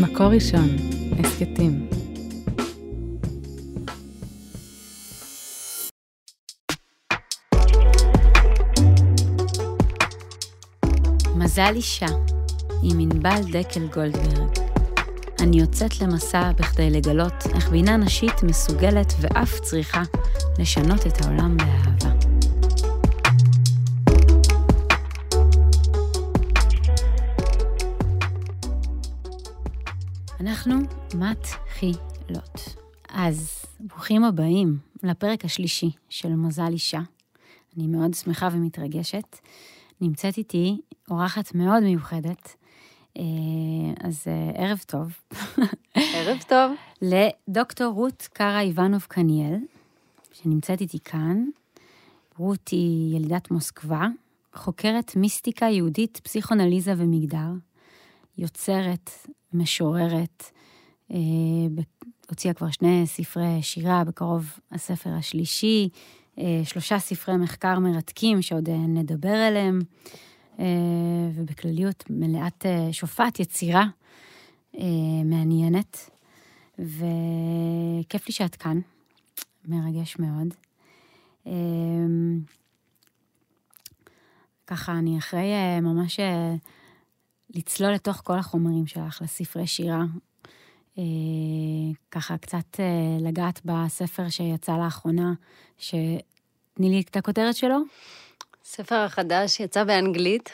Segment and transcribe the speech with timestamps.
[0.00, 0.68] מקור ראשון,
[1.18, 1.88] הסכתים.
[11.36, 12.06] מזל אישה,
[12.82, 14.58] עם ענבל דקל גולדברג.
[15.40, 20.02] אני יוצאת למסע בכדי לגלות איך בינה נשית מסוגלת ואף צריכה
[20.58, 22.13] לשנות את העולם באהבה.
[30.46, 30.74] אנחנו
[31.14, 32.58] מתחילות.
[33.08, 37.00] אז ברוכים הבאים לפרק השלישי של מזל אישה.
[37.76, 39.38] אני מאוד שמחה ומתרגשת.
[40.00, 40.80] נמצאת איתי
[41.10, 42.56] אורחת מאוד מיוחדת,
[43.16, 43.22] אה,
[44.00, 45.12] אז אה, ערב טוב.
[45.94, 46.72] ערב טוב.
[47.48, 49.56] לדוקטור רות קארה איבנוב קניאל,
[50.32, 51.44] שנמצאת איתי כאן.
[52.38, 54.06] רות היא ילידת מוסקבה,
[54.54, 57.50] חוקרת מיסטיקה יהודית, פסיכונליזה ומגדר,
[58.38, 59.10] יוצרת,
[59.52, 60.44] משוררת,
[61.10, 61.16] אה,
[62.30, 65.88] הוציאה כבר שני ספרי שירה, בקרוב הספר השלישי,
[66.64, 69.80] שלושה ספרי מחקר מרתקים שעוד נדבר עליהם.
[70.58, 70.64] אה,
[71.34, 73.84] ובכלליות מלאת אה, שופעת, יצירה
[74.78, 74.84] אה,
[75.24, 76.10] מעניינת,
[76.78, 78.80] וכיף לי שאת כאן,
[79.64, 80.54] מרגש מאוד.
[84.66, 86.20] ככה, אני אחרי ממש
[87.54, 90.02] לצלול לתוך כל החומרים שלך, לספרי שירה.
[92.10, 92.80] ככה קצת
[93.20, 95.32] לגעת בספר שיצא לאחרונה,
[95.78, 96.10] שתני
[96.78, 97.78] לי את הכותרת שלו.
[98.64, 100.50] הספר החדש יצא באנגלית,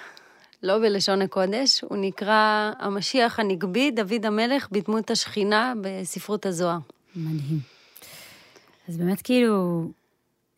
[0.62, 6.78] לא בלשון הקודש, הוא נקרא המשיח הנגבי, דוד המלך בדמות השכינה בספרות הזוהר.
[7.16, 7.60] מדהים.
[8.88, 9.84] אז באמת כאילו,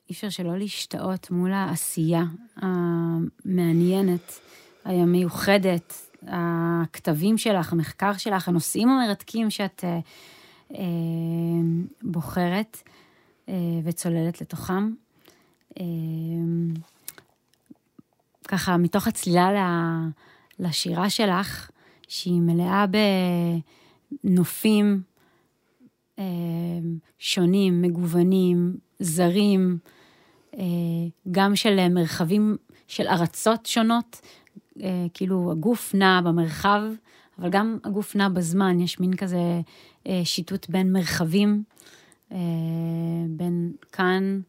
[0.09, 2.23] אי אפשר שלא להשתאות מול העשייה
[2.57, 4.41] המעניינת,
[4.85, 9.99] המיוחדת, הכתבים שלך, המחקר שלך, הנושאים המרתקים שאת אה,
[10.75, 10.83] אה,
[12.03, 12.83] בוחרת
[13.49, 14.93] אה, וצוללת לתוכם.
[15.81, 15.85] אה,
[18.49, 19.99] ככה מתוך הצלילה
[20.59, 21.71] לשירה שלך,
[22.09, 22.85] שהיא מלאה
[24.25, 25.03] בנופים
[26.19, 26.25] אה,
[27.19, 29.79] שונים, מגוונים, זרים,
[30.59, 30.63] אה,
[31.31, 32.57] גם של מרחבים,
[32.89, 34.21] של ארצות שונות,
[35.15, 36.83] כאילו הגוף נע במרחב,
[37.39, 39.61] אבל גם הגוף נע בזמן, יש מין כזה
[40.25, 41.63] שיטוט בין מרחבים,
[43.29, 44.41] בין כאן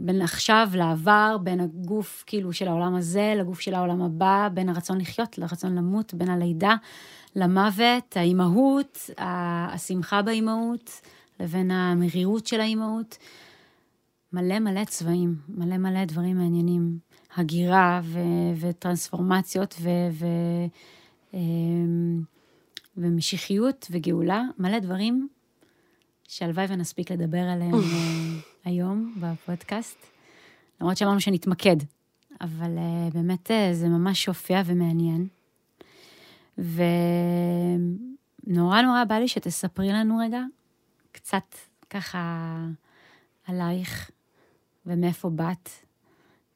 [0.00, 4.98] בין עכשיו לעבר, בין הגוף כאילו של העולם הזה לגוף של העולם הבא, בין הרצון
[4.98, 6.74] לחיות לרצון למות, בין הלידה
[7.36, 11.00] למוות, האימהות, השמחה באימהות,
[11.40, 13.18] לבין המרירות של האימהות.
[14.32, 16.98] מלא מלא צבעים, מלא מלא דברים מעניינים.
[17.36, 18.20] הגירה ו-
[18.60, 20.66] וטרנספורמציות ו- ו-
[21.34, 22.22] אמ,
[22.96, 25.28] ומשיחיות וגאולה, מלא דברים
[26.28, 27.80] שהלוואי ונספיק לדבר עליהם אה,
[28.64, 30.06] היום בפודקאסט.
[30.80, 31.76] למרות שאמרנו שנתמקד,
[32.40, 35.26] אבל uh, באמת uh, זה ממש שופע ומעניין.
[36.58, 36.82] ונורא
[38.82, 40.40] נורא בא לי שתספרי לנו רגע
[41.12, 41.54] קצת
[41.90, 42.56] ככה
[43.46, 44.10] עלייך
[44.86, 45.70] ומאיפה באת,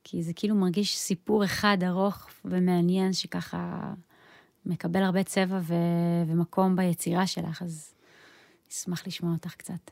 [0.04, 3.92] כי זה כאילו מרגיש סיפור אחד ארוך ומעניין שככה
[4.66, 5.74] מקבל הרבה צבע ו-
[6.26, 7.94] ומקום ביצירה שלך, אז
[8.72, 9.90] אשמח לשמוע אותך קצת.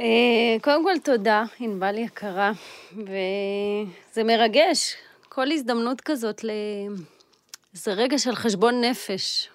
[0.00, 2.52] אה, קודם כל, תודה, ענבל יקרה,
[2.92, 4.94] וזה מרגש.
[5.28, 9.48] כל הזדמנות כזאת לאיזה רגע של חשבון נפש.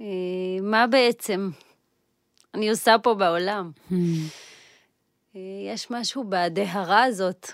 [0.00, 0.06] אה,
[0.62, 1.50] מה בעצם
[2.54, 3.70] אני עושה פה בעולם?
[3.90, 3.94] Hmm.
[5.36, 5.40] אה,
[5.74, 7.52] יש משהו בדהרה הזאת.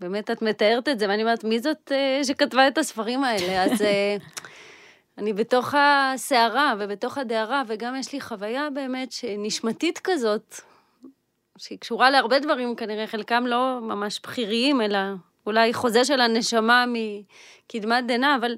[0.00, 1.92] באמת, את מתארת את זה, ואני אומרת, מי זאת
[2.22, 3.64] שכתבה את הספרים האלה?
[3.64, 3.82] אז
[5.18, 10.54] אני בתוך הסערה ובתוך הדהרה, וגם יש לי חוויה באמת שנשמתית כזאת,
[11.58, 14.98] שהיא קשורה להרבה דברים כנראה, חלקם לא ממש בכיריים, אלא
[15.46, 18.56] אולי חוזה של הנשמה מקדמת דנא, אבל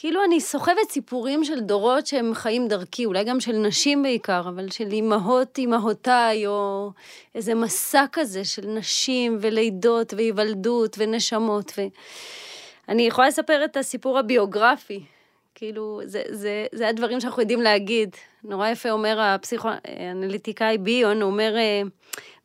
[0.00, 4.70] כאילו אני סוחבת סיפורים של דורות שהם חיים דרכי, אולי גם של נשים בעיקר, אבל
[4.70, 6.90] של אימהות אימהותיי, או
[7.34, 11.72] איזה מסע כזה של נשים ולידות והיוולדות ונשמות.
[12.88, 15.00] ואני יכולה לספר את הסיפור הביוגרפי
[15.54, 18.16] כאילו, זה, זה, זה הדברים שאנחנו יודעים להגיד.
[18.44, 21.82] נורא יפה אומר הפסיכואנליטיקאי ביון, הוא אומר, אה,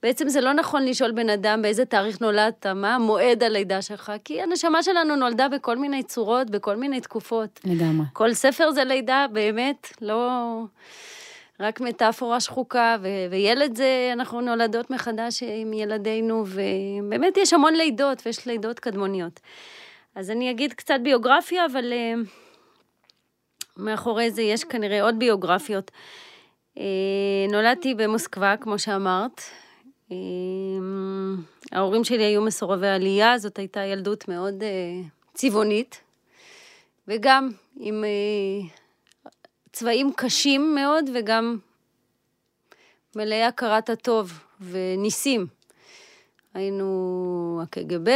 [0.05, 4.41] בעצם זה לא נכון לשאול בן אדם באיזה תאריך נולדת, מה מועד הלידה שלך, כי
[4.41, 7.59] הנשמה שלנו נולדה בכל מיני צורות, בכל מיני תקופות.
[7.63, 8.05] לגמרי.
[8.13, 10.59] כל ספר זה לידה, באמת, לא...
[11.59, 18.21] רק מטאפורה שחוקה, ו- וילד זה, אנחנו נולדות מחדש עם ילדינו, ובאמת יש המון לידות,
[18.25, 19.39] ויש לידות קדמוניות.
[20.15, 21.93] אז אני אגיד קצת ביוגרפיה, אבל...
[21.93, 22.29] Uh,
[23.77, 25.91] מאחורי זה יש כנראה עוד ביוגרפיות.
[26.77, 26.83] אה,
[27.51, 29.41] נולדתי במוסקבה, כמו שאמרת.
[30.11, 30.17] אה,
[31.71, 35.01] ההורים שלי היו מסורבי עלייה, זאת הייתה ילדות מאוד אה,
[35.33, 36.01] צבעונית,
[37.07, 37.49] וגם
[37.79, 38.03] עם
[39.71, 41.57] צבעים קשים מאוד, וגם
[43.15, 45.47] מלאי הכרת הטוב וניסים.
[46.53, 48.09] היינו, הקג"ב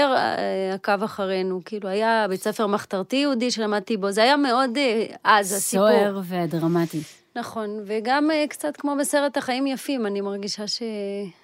[0.74, 4.78] עקב אחרינו, כאילו היה בית ספר מחתרתי יהודי שלמדתי בו, זה היה מאוד
[5.24, 5.90] אז, הסיפור.
[5.90, 7.00] סוער ודרמטי.
[7.36, 11.39] נכון, וגם אה, קצת כמו בסרט החיים יפים, אני מרגישה שבאמת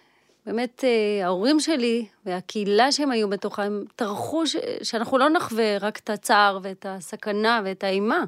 [0.47, 4.55] אה, ההורים שלי והקהילה שהם היו בתוכה, הם טרחו ש...
[4.83, 8.23] שאנחנו לא נחווה רק את הצער ואת הסכנה ואת האימה.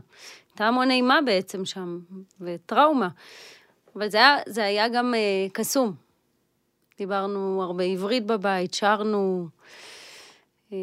[0.52, 2.00] הייתה המון אימה בעצם שם,
[2.42, 3.10] וטראומה.
[3.96, 5.94] אבל זה היה, זה היה גם uh, קסום.
[6.98, 9.48] דיברנו הרבה עברית בבית, שרנו.
[10.70, 10.74] Uh,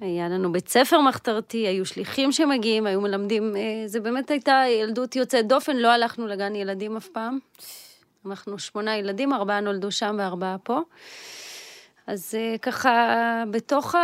[0.00, 5.16] היה לנו בית ספר מחתרתי, היו שליחים שמגיעים, היו מלמדים, אה, זה באמת הייתה ילדות
[5.16, 7.38] יוצאת דופן, לא הלכנו לגן ילדים אף פעם.
[8.26, 10.80] אנחנו שמונה ילדים, ארבעה נולדו שם וארבעה פה.
[12.06, 13.94] אז אה, ככה, בתוך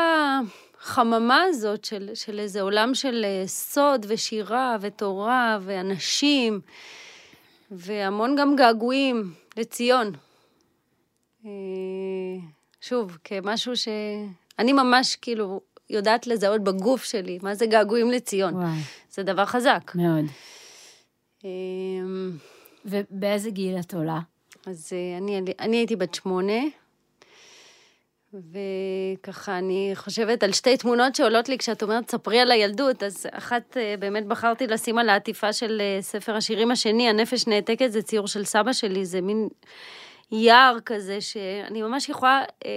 [0.80, 6.60] החממה הזאת של, של איזה עולם של אה, סוד ושירה ותורה ואנשים,
[7.70, 10.12] והמון גם געגועים לציון.
[12.80, 13.88] שוב, כמשהו ש...
[14.58, 15.60] אני ממש כאילו
[15.90, 18.54] יודעת לזהות בגוף שלי, מה זה געגועים לציון.
[18.54, 18.78] וואי.
[19.10, 19.92] זה דבר חזק.
[19.94, 20.24] מאוד.
[22.88, 24.18] ובאיזה גיל את עולה?
[24.66, 26.62] אז אה, אני, אני הייתי בת שמונה,
[28.34, 33.76] וככה אני חושבת על שתי תמונות שעולות לי כשאת אומרת, ספרי על הילדות, אז אחת
[33.76, 38.26] אה, באמת בחרתי לשים על העטיפה של אה, ספר השירים השני, הנפש נעתקת, זה ציור
[38.26, 39.48] של סבא שלי, זה מין
[40.32, 42.70] יער כזה, שאני ממש יכולה אה,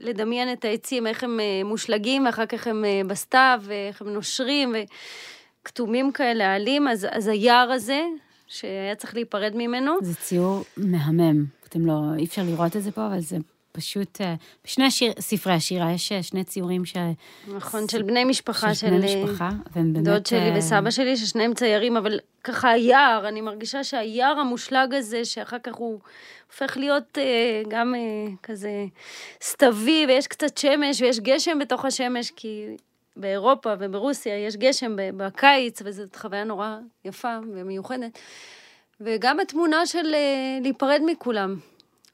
[0.00, 4.74] לדמיין את העצים, איך הם אה, מושלגים, ואחר כך הם אה, בסתיו, ואיך הם נושרים,
[5.62, 8.02] וכתומים כאלה עלים, אז, אז היער הזה,
[8.54, 9.92] שהיה צריך להיפרד ממנו.
[10.02, 11.44] זה ציור מהמם.
[11.68, 13.36] אתם לא, אי אפשר לראות את זה פה, אבל זה
[13.72, 14.34] פשוט, אה,
[14.64, 16.96] בשני השיר, ספרי השירה יש אה, שני ציורים ש...
[17.56, 20.04] נכון, של בני משפחה, של, בני אה, משפחה, והם באמת...
[20.04, 25.58] דוד שלי וסבא שלי, ששניהם ציירים, אבל ככה היער, אני מרגישה שהיער המושלג הזה, שאחר
[25.58, 26.00] כך הוא
[26.46, 27.18] הופך להיות
[27.68, 27.94] גם
[28.42, 28.86] כזה
[29.42, 32.66] סתווי, ויש קצת שמש, ויש גשם בתוך השמש, כי
[33.16, 38.18] באירופה וברוסיה יש גשם בקיץ, וזאת חוויה נורא יפה ומיוחדת.
[39.00, 40.14] וגם התמונה של
[40.60, 41.56] להיפרד מכולם.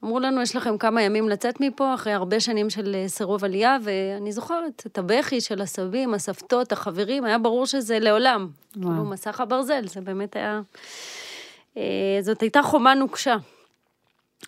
[0.03, 3.77] אמרו לנו, יש לכם כמה ימים לצאת מפה, אחרי הרבה שנים של אה, סירוב עלייה,
[3.83, 8.47] ואני זוכרת את הבכי של הסבים, הסבתות, החברים, היה ברור שזה לעולם.
[8.75, 8.89] וואו.
[8.89, 10.61] כאילו, מסך הברזל, זה באמת היה...
[11.77, 13.35] אה, זאת הייתה חומה נוקשה.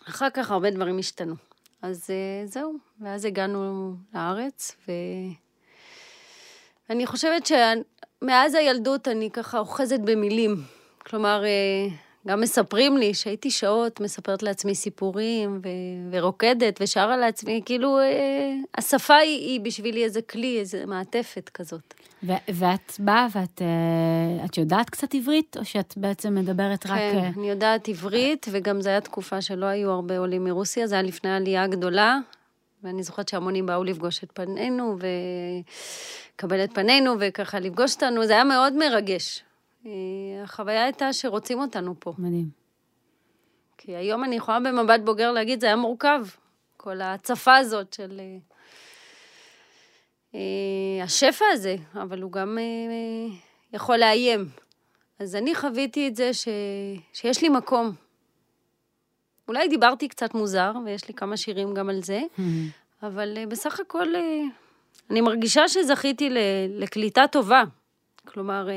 [0.09, 1.35] אחר כך הרבה דברים השתנו.
[1.81, 4.75] אז אה, זהו, ואז הגענו לארץ,
[6.89, 10.55] ואני חושבת שמאז הילדות אני ככה אוחזת במילים.
[11.05, 11.43] כלומר,
[12.27, 15.69] גם מספרים לי שהייתי שעות מספרת לעצמי סיפורים ו-
[16.11, 21.93] ורוקדת ושרה לעצמי, כאילו אה, השפה היא, היא בשבילי איזה כלי, איזה מעטפת כזאת.
[22.23, 26.97] ו- ואת באה ואת אה, את יודעת קצת עברית, או שאת בעצם מדברת רק...
[26.97, 27.29] כן, אה...
[27.37, 31.29] אני יודעת עברית, וגם זו הייתה תקופה שלא היו הרבה עולים מרוסיה, זה היה לפני
[31.29, 32.17] העלייה הגדולה,
[32.83, 38.43] ואני זוכרת שהמונים באו לפגוש את פנינו, ולקבל את פנינו, וככה לפגוש אותנו, זה היה
[38.43, 39.43] מאוד מרגש.
[39.85, 39.91] אה,
[40.43, 42.13] החוויה הייתה שרוצים אותנו פה.
[42.17, 42.49] מדהים.
[43.77, 46.25] כי היום אני יכולה במבט בוגר להגיד, זה היה מורכב.
[46.77, 48.19] כל ההצפה הזאת של...
[48.19, 48.37] אה,
[50.35, 52.57] אה, השפע הזה, אבל הוא גם
[53.73, 54.45] יכול לאיים.
[55.19, 56.47] אז אני חוויתי את זה ש...
[57.13, 57.91] שיש לי מקום.
[59.47, 62.41] אולי דיברתי קצת מוזר, ויש לי כמה שירים גם על זה, mm-hmm.
[63.03, 64.07] אבל בסך הכל
[65.09, 66.29] אני מרגישה שזכיתי
[66.69, 67.63] לקליטה טובה.
[68.25, 68.67] כלומר,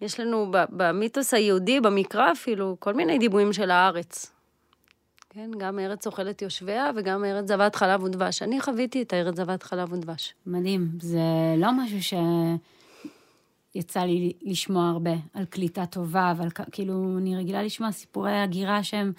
[0.00, 4.32] יש לנו במיתוס היהודי, במקרא אפילו, כל מיני דיבויים של הארץ.
[5.30, 8.42] כן, גם ארץ אוכלת יושביה וגם ארץ זבת חלב ודבש.
[8.42, 10.34] אני חוויתי את הארץ זבת חלב ודבש.
[10.46, 10.88] מדהים.
[11.00, 11.18] זה
[11.56, 12.02] לא משהו
[13.72, 19.12] שיצא לי לשמוע הרבה על קליטה טובה, אבל כאילו, אני רגילה לשמוע סיפורי הגירה שהם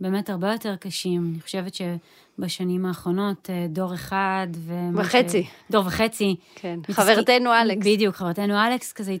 [0.00, 1.30] באמת הרבה יותר קשים.
[1.32, 4.74] אני חושבת שבשנים האחרונות, אה, דור אחד ו...
[4.94, 5.42] וחצי.
[5.42, 5.46] ש...
[5.70, 6.36] דור וחצי.
[6.54, 6.92] כן, מתסק...
[6.92, 7.86] חברתנו אלכס.
[7.86, 9.16] בדיוק, חברתנו אלכס, כזה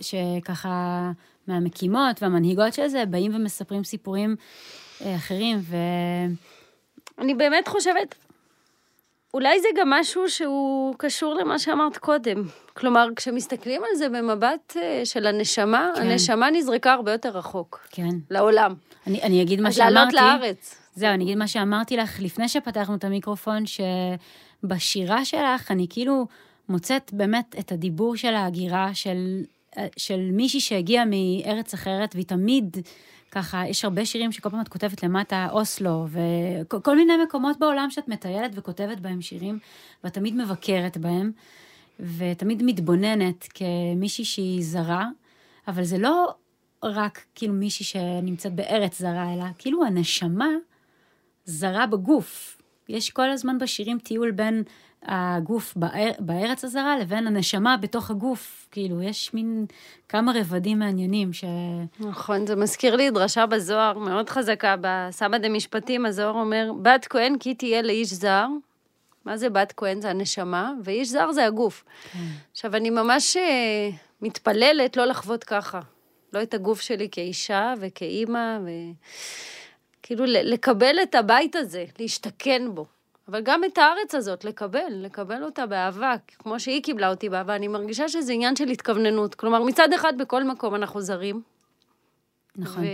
[0.00, 1.10] שככה
[1.46, 4.36] מהמקימות והמנהיגות של זה, באים ומספרים סיפורים
[5.04, 5.76] אה, אחרים, ו...
[7.18, 8.14] אני באמת חושבת,
[9.34, 12.42] אולי זה גם משהו שהוא קשור למה שאמרת קודם.
[12.74, 16.02] כלומר, כשמסתכלים על זה במבט אה, של הנשמה, כן.
[16.02, 17.86] הנשמה נזרקה הרבה יותר רחוק.
[17.90, 18.08] כן.
[18.30, 18.74] לעולם.
[19.06, 19.94] אני, אני אגיד מה שאמרתי.
[19.94, 20.74] לעלות לארץ.
[20.94, 26.26] זהו, אני אגיד מה שאמרתי לך לפני שפתחנו את המיקרופון, שבשירה שלך אני כאילו
[26.68, 29.42] מוצאת באמת את הדיבור של ההגירה, של,
[29.96, 32.76] של מישהי שהגיעה מארץ אחרת, והיא תמיד,
[33.30, 36.06] ככה, יש הרבה שירים שכל פעם את כותבת למטה, אוסלו,
[36.68, 39.58] וכל מיני מקומות בעולם שאת מטיילת וכותבת בהם שירים,
[40.04, 41.32] ואת תמיד מבקרת בהם,
[42.00, 45.06] ותמיד מתבוננת כמישהי שהיא זרה,
[45.68, 46.34] אבל זה לא
[46.82, 50.48] רק כאילו מישהי שנמצאת בארץ זרה, אלא כאילו הנשמה
[51.44, 52.57] זרה בגוף.
[52.88, 54.62] יש כל הזמן בשירים טיול בין
[55.02, 58.68] הגוף באר, בארץ הזרה לבין הנשמה בתוך הגוף.
[58.70, 59.66] כאילו, יש מין
[60.08, 61.44] כמה רבדים מעניינים ש...
[62.00, 67.38] נכון, זה מזכיר לי דרשה בזוהר מאוד חזקה, בסבא דה משפטים, הזוהר אומר, בת כהן
[67.38, 68.46] כי תהיה לאיש זר.
[69.24, 70.00] מה זה בת כהן?
[70.00, 71.84] זה הנשמה, ואיש זר זה הגוף.
[72.12, 72.18] כן.
[72.52, 73.90] עכשיו, אני ממש אה,
[74.22, 75.80] מתפללת לא לחוות ככה.
[76.32, 78.58] לא את הגוף שלי כאישה וכאימא,
[80.08, 82.86] וכאילו לקבל את הבית הזה, להשתכן בו.
[83.28, 87.56] אבל גם את הארץ הזאת, לקבל, לקבל אותה באהבה, כמו שהיא קיבלה אותי באהבה.
[87.56, 89.34] אני מרגישה שזה עניין של התכווננות.
[89.34, 91.42] כלומר, מצד אחד, בכל מקום אנחנו זרים.
[92.56, 92.84] נכון.
[92.84, 92.86] ו...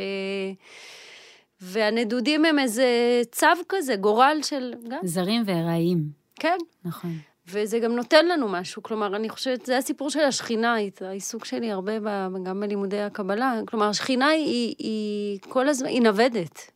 [1.60, 2.86] והנדודים הם איזה
[3.32, 4.74] צו כזה, גורל של...
[4.88, 4.98] גם.
[5.02, 5.98] זרים וארעיים.
[6.36, 6.58] כן.
[6.84, 7.10] נכון.
[7.48, 8.82] וזה גם נותן לנו משהו.
[8.82, 13.60] כלומר, אני חושבת, זה הסיפור של השכינה, העיסוק שלי הרבה ב, גם בלימודי הקבלה.
[13.66, 16.73] כלומר, השכינה היא, היא כל הזמן, היא נוודת.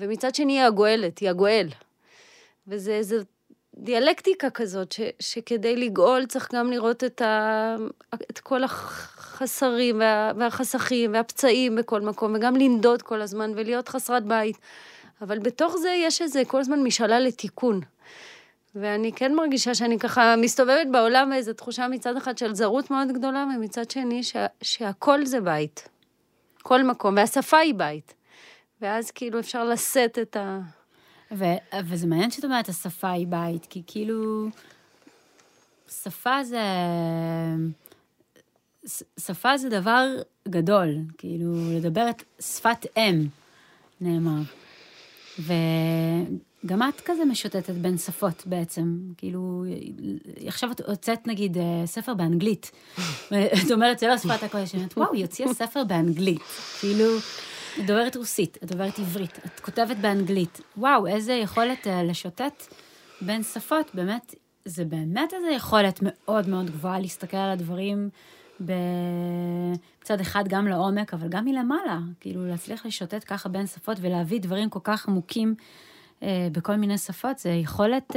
[0.00, 1.68] ומצד שני היא הגואלת, היא הגואל.
[2.68, 3.22] וזה
[3.76, 7.76] דיאלקטיקה כזאת, ש, שכדי לגאול צריך גם לראות את, ה,
[8.30, 14.56] את כל החסרים וה, והחסכים והפצעים בכל מקום, וגם לנדוד כל הזמן ולהיות חסרת בית.
[15.22, 17.80] אבל בתוך זה יש איזה כל הזמן משאלה לתיקון.
[18.74, 23.46] ואני כן מרגישה שאני ככה מסתובבת בעולם באיזו תחושה מצד אחד של זרות מאוד גדולה,
[23.56, 25.88] ומצד שני שה, שהכל זה בית.
[26.62, 28.14] כל מקום, והשפה היא בית.
[28.82, 30.60] ואז כאילו אפשר לשאת את ה...
[31.32, 31.44] ו,
[31.84, 34.48] וזה מעניין שאת אומרת, השפה היא בית, כי כאילו,
[36.02, 36.62] שפה זה...
[39.20, 40.06] שפה זה דבר
[40.48, 43.26] גדול, כאילו, לדבר את שפת אם,
[44.00, 44.42] נאמר.
[45.38, 49.64] וגם את כזה משוטטת בין שפות בעצם, כאילו,
[50.46, 52.70] עכשיו את הוצאת נגיד ספר באנגלית,
[53.28, 56.42] את אומרת, זה לא שפת הקודש, וואו, היא הוציאה ספר באנגלית,
[56.80, 57.04] כאילו...
[57.78, 60.60] את דוברת רוסית, את דוברת עברית, את כותבת באנגלית.
[60.76, 62.74] וואו, איזה יכולת uh, לשוטט
[63.20, 64.34] בין שפות, באמת,
[64.64, 68.10] זה באמת איזו יכולת מאוד מאוד גבוהה להסתכל על הדברים
[68.60, 71.98] בצד אחד גם לעומק, אבל גם מלמעלה.
[72.20, 75.54] כאילו, להצליח לשוטט ככה בין שפות ולהביא דברים כל כך עמוקים
[76.20, 78.10] uh, בכל מיני שפות, זה יכולת...
[78.10, 78.16] Uh,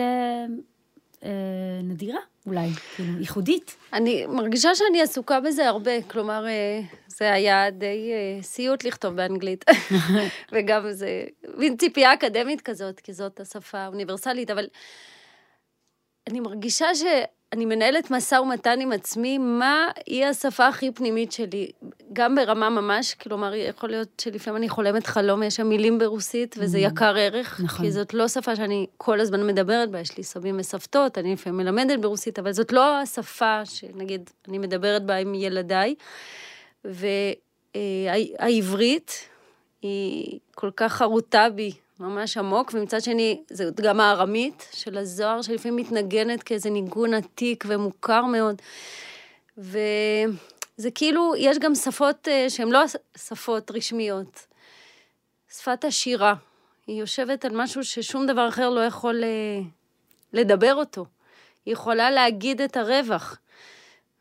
[1.24, 3.76] אה, נדירה, אולי, כאילו, ייחודית.
[3.94, 9.66] אני מרגישה שאני עסוקה בזה הרבה, כלומר, אה, זה היה די אה, סיוט לכתוב באנגלית.
[10.52, 11.24] וגם זה
[11.58, 14.68] מין ציפייה אקדמית כזאת, כי זאת השפה האוניברסלית, אבל
[16.28, 17.04] אני מרגישה ש...
[17.54, 21.72] אני מנהלת משא ומתן עם עצמי, מה היא השפה הכי פנימית שלי,
[22.14, 26.78] גם ברמה ממש, כלומר, יכול להיות שלפעמים אני חולמת חלום, יש שם מילים ברוסית, וזה
[26.78, 26.82] mm-hmm.
[26.82, 27.86] יקר ערך, נכון.
[27.86, 31.58] כי זאת לא שפה שאני כל הזמן מדברת בה, יש לי סבים וסבתות, אני לפעמים
[31.58, 35.96] מלמדת ברוסית, אבל זאת לא השפה שנגיד, אני מדברת בה עם ילדיי,
[37.76, 39.30] והעברית
[39.82, 45.76] היא כל כך חרוטה בי, ממש עמוק, ומצד שני, זה גם הארמית של הזוהר, שלפעמים
[45.76, 48.62] מתנגנת כאיזה ניגון עתיק ומוכר מאוד.
[49.58, 52.80] וזה כאילו, יש גם שפות אה, שהן לא
[53.18, 54.48] שפות רשמיות.
[55.52, 56.34] שפת השירה,
[56.88, 59.60] היא יושבת על משהו ששום דבר אחר לא יכול אה,
[60.34, 61.06] לדבר אותו.
[61.66, 63.38] היא יכולה להגיד את הרווח.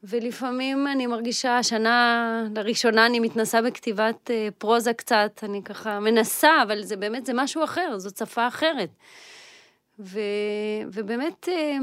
[0.05, 6.83] ולפעמים אני מרגישה, השנה לראשונה אני מתנסה בכתיבת אה, פרוזה קצת, אני ככה מנסה, אבל
[6.83, 8.91] זה באמת, זה משהו אחר, זאת שפה אחרת.
[9.99, 10.21] ו,
[10.93, 11.77] ובאמת, אה,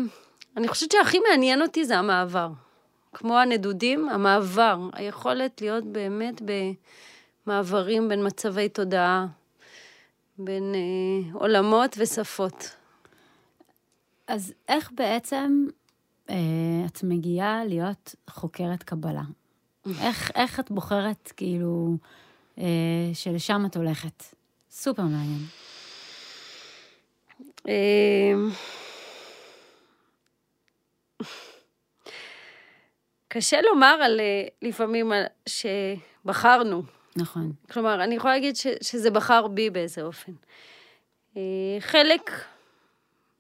[0.58, 2.50] אני חושבת שהכי מעניין אותי זה המעבר.
[3.14, 6.42] כמו הנדודים, המעבר, היכולת להיות באמת
[7.46, 9.26] במעברים בין מצבי תודעה,
[10.38, 12.76] בין אה, עולמות ושפות.
[14.28, 15.66] אז איך בעצם
[16.86, 19.22] את מגיעה להיות חוקרת קבלה.
[20.04, 21.98] איך, איך את בוחרת, כאילו,
[22.58, 22.64] אה,
[23.14, 24.24] שלשם את הולכת?
[24.72, 25.42] סופר מעניין.
[27.68, 28.34] אה,
[33.28, 34.20] קשה לומר על,
[34.62, 36.84] לפעמים על, שבחרנו.
[37.16, 37.52] נכון.
[37.72, 40.32] כלומר, אני יכולה להגיד ש, שזה בחר בי באיזה אופן.
[41.80, 42.32] חלק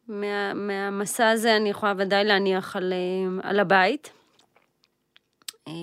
[0.10, 4.12] מה, מהמסע הזה אני יכולה ודאי להניח על, אה, על הבית.
[5.68, 5.74] אה,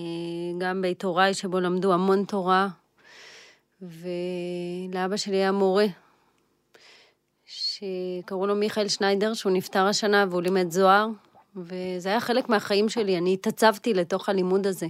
[0.59, 2.69] גם בית הוריי שבו למדו המון תורה,
[3.83, 5.87] ולאבא שלי היה מורה,
[7.45, 11.09] שקראו לו מיכאל שניידר, שהוא נפטר השנה והוא לימד זוהר,
[11.57, 14.87] וזה היה חלק מהחיים שלי, אני התעצבתי לתוך הלימוד הזה.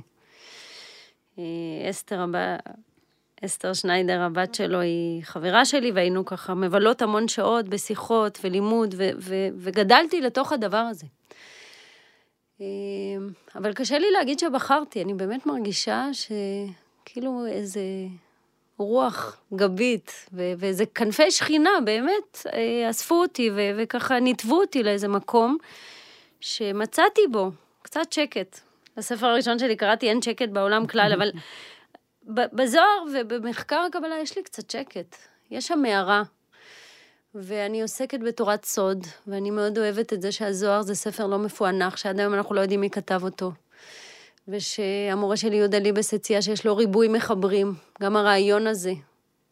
[1.38, 1.44] אה,
[1.90, 2.24] אסתר,
[3.44, 9.10] אסתר שניידר, הבת שלו, היא חברה שלי, והיינו ככה מבלות המון שעות בשיחות ולימוד, ו-
[9.18, 11.06] ו- וגדלתי לתוך הדבר הזה.
[12.60, 12.66] אה,
[13.56, 17.80] אבל קשה לי להגיד שבחרתי, אני באמת מרגישה שכאילו איזה
[18.78, 25.08] רוח גבית ו- ואיזה כנפי שכינה, באמת, אה, אספו אותי ו- וככה ניתבו אותי לאיזה
[25.08, 25.56] מקום
[26.40, 27.50] שמצאתי בו
[27.82, 28.60] קצת שקט.
[28.96, 31.30] בספר הראשון שלי קראתי אין שקט בעולם כלל, אבל
[32.26, 35.16] בזוהר ובמחקר הקבלה יש לי קצת שקט.
[35.50, 36.22] יש שם מערה,
[37.34, 42.20] ואני עוסקת בתורת סוד, ואני מאוד אוהבת את זה שהזוהר זה ספר לא מפוענח, שעד
[42.20, 43.52] היום אנחנו לא יודעים מי כתב אותו.
[44.48, 48.92] ושהמורה שלי יהודה ליבס הציע שיש לו ריבוי מחברים, גם הרעיון הזה.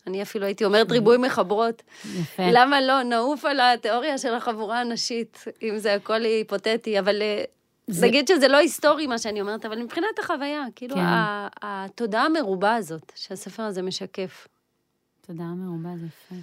[0.06, 1.82] אני אפילו הייתי אומרת ריבוי מחברות.
[2.04, 2.42] יפה.
[2.52, 3.02] למה לא?
[3.02, 7.44] נעוף על התיאוריה של החבורה הנשית, אם זה הכל היפותטי, אבל אה,
[7.86, 11.02] זה- נגיד שזה לא היסטורי מה שאני אומרת, אבל מבחינת החוויה, כאילו כן.
[11.62, 14.48] התודעה המרובה הזאת שהספר הזה משקף.
[15.26, 16.34] תודה מרובה, זה יפה.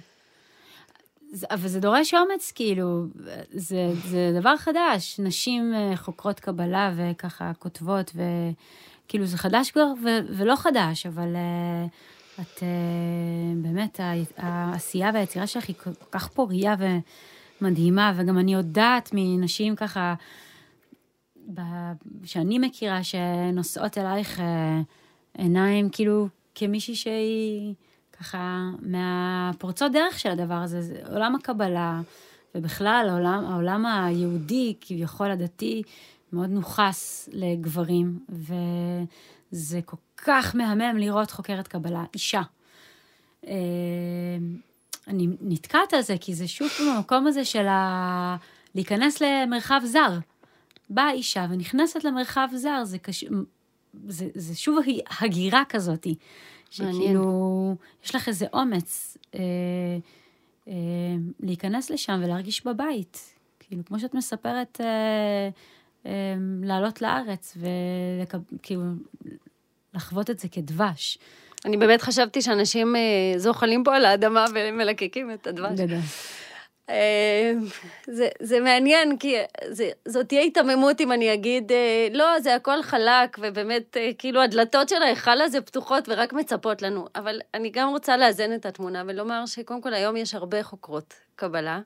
[1.32, 3.04] זה- אבל זה דורש אומץ, כאילו,
[3.52, 3.76] זה,
[4.08, 5.20] זה דבר חדש.
[5.20, 8.10] נשים אה, חוקרות קבלה וככה כותבות,
[9.06, 11.86] וכאילו זה חדש כבר ו, ולא חדש, אבל אה,
[12.40, 12.68] את אה,
[13.56, 14.00] באמת,
[14.36, 16.74] העשייה והיצירה שלך היא כל כך פורייה
[17.60, 20.14] ומדהימה, וגם אני יודעת מנשים ככה,
[22.24, 24.80] שאני מכירה, שנושאות אלייך אה,
[25.38, 27.74] עיניים, כאילו, כמישהי שהיא
[28.12, 32.00] ככה מהפורצות דרך של הדבר הזה, זה עולם הקבלה,
[32.54, 35.82] ובכלל העולם, העולם היהודי, כביכול הדתי,
[36.32, 38.18] מאוד נוכס לגברים,
[39.52, 42.42] וזה כל כך מהמם לראות חוקרת קבלה, אישה.
[43.46, 43.52] אה,
[45.08, 48.36] אני נתקעת על זה, כי זה שוב במקום הזה של ה...
[48.74, 50.18] להיכנס למרחב זר.
[50.90, 53.24] באה אישה ונכנסת למרחב זר, זה, קש...
[54.08, 54.78] זה, זה שוב
[55.20, 56.14] הגירה כזאתי.
[56.70, 59.40] שכאילו, יש לך איזה אומץ אה,
[60.68, 60.72] אה,
[61.40, 63.34] להיכנס לשם ולהרגיש בבית.
[63.60, 65.48] כאילו, כמו שאת מספרת, אה,
[66.06, 67.56] אה, לעלות לארץ
[68.52, 68.82] וכאילו,
[69.94, 71.18] לחוות את זה כדבש.
[71.64, 75.80] אני באמת חשבתי שאנשים אה, זוחלים פה על האדמה ומלקקים את הדבש.
[75.80, 75.98] גדול.
[76.90, 77.52] אה,
[78.06, 79.36] זה, זה מעניין, כי
[79.68, 84.42] זה, זאת תהיה היתממות אם אני אגיד, אה, לא, זה הכל חלק, ובאמת, אה, כאילו,
[84.42, 87.06] הדלתות של ההיכל הזה פתוחות ורק מצפות לנו.
[87.14, 91.80] אבל אני גם רוצה לאזן את התמונה ולומר שקודם כל היום יש הרבה חוקרות קבלה,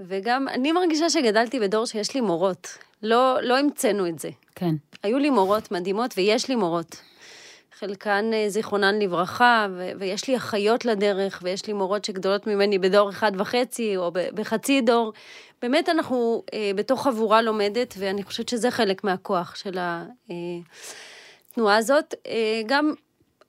[0.00, 2.78] וגם אני מרגישה שגדלתי בדור שיש לי מורות.
[3.02, 4.30] לא, לא המצאנו את זה.
[4.54, 4.74] כן.
[5.02, 6.96] היו לי מורות מדהימות, ויש לי מורות.
[7.80, 13.10] חלקן אה, זיכרונן לברכה, ו- ויש לי אחיות לדרך, ויש לי מורות שגדולות ממני בדור
[13.10, 15.12] אחד וחצי, או ב- בחצי דור.
[15.62, 19.78] באמת אנחנו אה, בתוך חבורה לומדת, ואני חושבת שזה חלק מהכוח של
[21.52, 22.14] התנועה הזאת.
[22.26, 22.92] אה, גם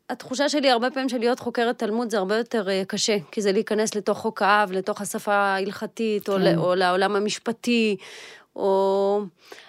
[0.10, 3.52] התחושה שלי הרבה פעמים של להיות חוקרת תלמוד זה הרבה יותר אה, קשה, כי זה
[3.52, 6.42] להיכנס לתוך חוק האב, לתוך השפה ההלכתית, או, כן.
[6.42, 7.98] ל- או לעולם המשפטי,
[8.56, 9.22] או...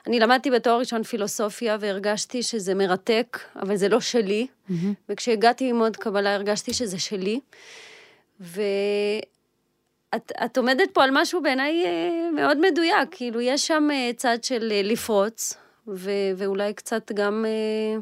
[0.06, 4.46] אני למדתי בתואר ראשון פילוסופיה והרגשתי שזה מרתק, אבל זה לא שלי.
[4.68, 4.94] מהמם.
[5.08, 7.40] וכשהגעתי ללמוד קבלה הרגשתי שזה שלי.
[8.40, 14.44] ואת את עומדת פה על משהו בעיניי אה, מאוד מדויק, כאילו יש שם אה, צד
[14.44, 15.54] של אה, לפרוץ,
[15.88, 18.00] ו, ואולי קצת גם אה,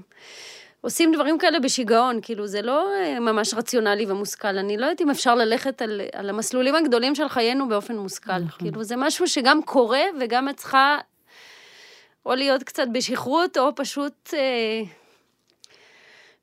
[0.80, 5.10] עושים דברים כאלה בשיגעון, כאילו זה לא אה, ממש רציונלי ומושכל, אני לא יודעת אם
[5.10, 8.58] אפשר ללכת על, על המסלולים הגדולים של חיינו באופן מושכל, נכון.
[8.58, 10.98] כאילו זה משהו שגם קורה וגם את צריכה
[12.26, 14.82] או להיות קצת בשכרות, או פשוט אה,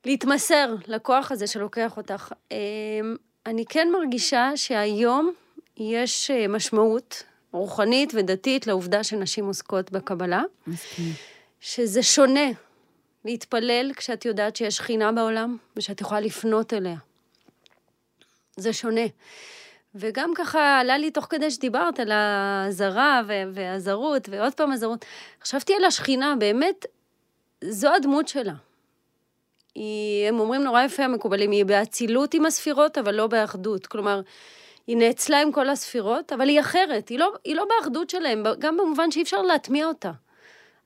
[0.04, 2.32] להתמסר לכוח הזה שלוקח אותך.
[2.52, 2.56] אה,
[3.46, 5.32] אני כן מרגישה שהיום
[5.76, 7.22] יש אה, משמעות
[7.52, 11.12] רוחנית ודתית לעובדה שנשים עוסקות בקבלה, מסכים.
[11.60, 12.50] שזה שונה
[13.26, 16.96] להתפלל כשאת יודעת שיש שכינה בעולם ושאת יכולה לפנות אליה.
[18.56, 19.06] זה שונה.
[19.94, 25.04] וגם ככה עלה לי תוך כדי שדיברת על הזרה והזרות, ועוד פעם הזרות,
[25.42, 26.86] חשבתי על השכינה, באמת,
[27.64, 28.52] זו הדמות שלה.
[29.74, 33.86] היא, הם אומרים נורא יפה המקובלים, היא באצילות עם הספירות, אבל לא באחדות.
[33.86, 34.20] כלומר,
[34.86, 38.76] היא נאצלה עם כל הספירות, אבל היא אחרת, היא לא, היא לא באחדות שלהם, גם
[38.76, 40.12] במובן שאי אפשר להטמיע אותה.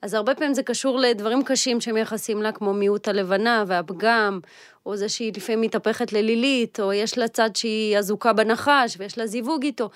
[0.03, 4.41] אז הרבה פעמים זה קשור לדברים קשים שמייחסים לה, כמו מיעוט הלבנה והפגם,
[4.87, 9.27] או זה שהיא לפעמים מתהפכת ללילית, או יש לה צד שהיא אזוקה בנחש ויש לה
[9.27, 9.91] זיווג איתו,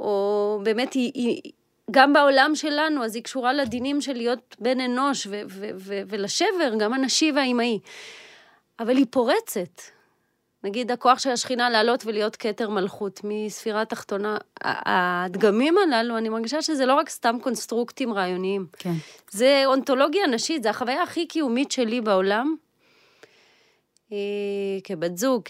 [0.00, 1.52] או באמת היא, היא
[1.90, 6.74] גם בעולם שלנו, אז היא קשורה לדינים של להיות בן אנוש ו- ו- ו- ולשבר,
[6.78, 7.80] גם הנשי והאימהי.
[8.80, 9.80] אבל היא פורצת,
[10.64, 14.36] נגיד הכוח של השכינה לעלות ולהיות כתר מלכות מספירה תחתונה.
[14.60, 18.66] הדגמים הללו, אני מרגישה שזה לא רק סתם קונסטרוקטים רעיוניים.
[18.78, 18.92] כן.
[19.30, 22.54] זה אונתולוגיה נשית, זה החוויה הכי קיומית שלי בעולם.
[24.12, 24.18] אה,
[24.84, 25.42] כבת זוג,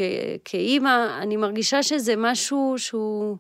[0.45, 3.37] כאימא, אני מרגישה שזה משהו שהוא...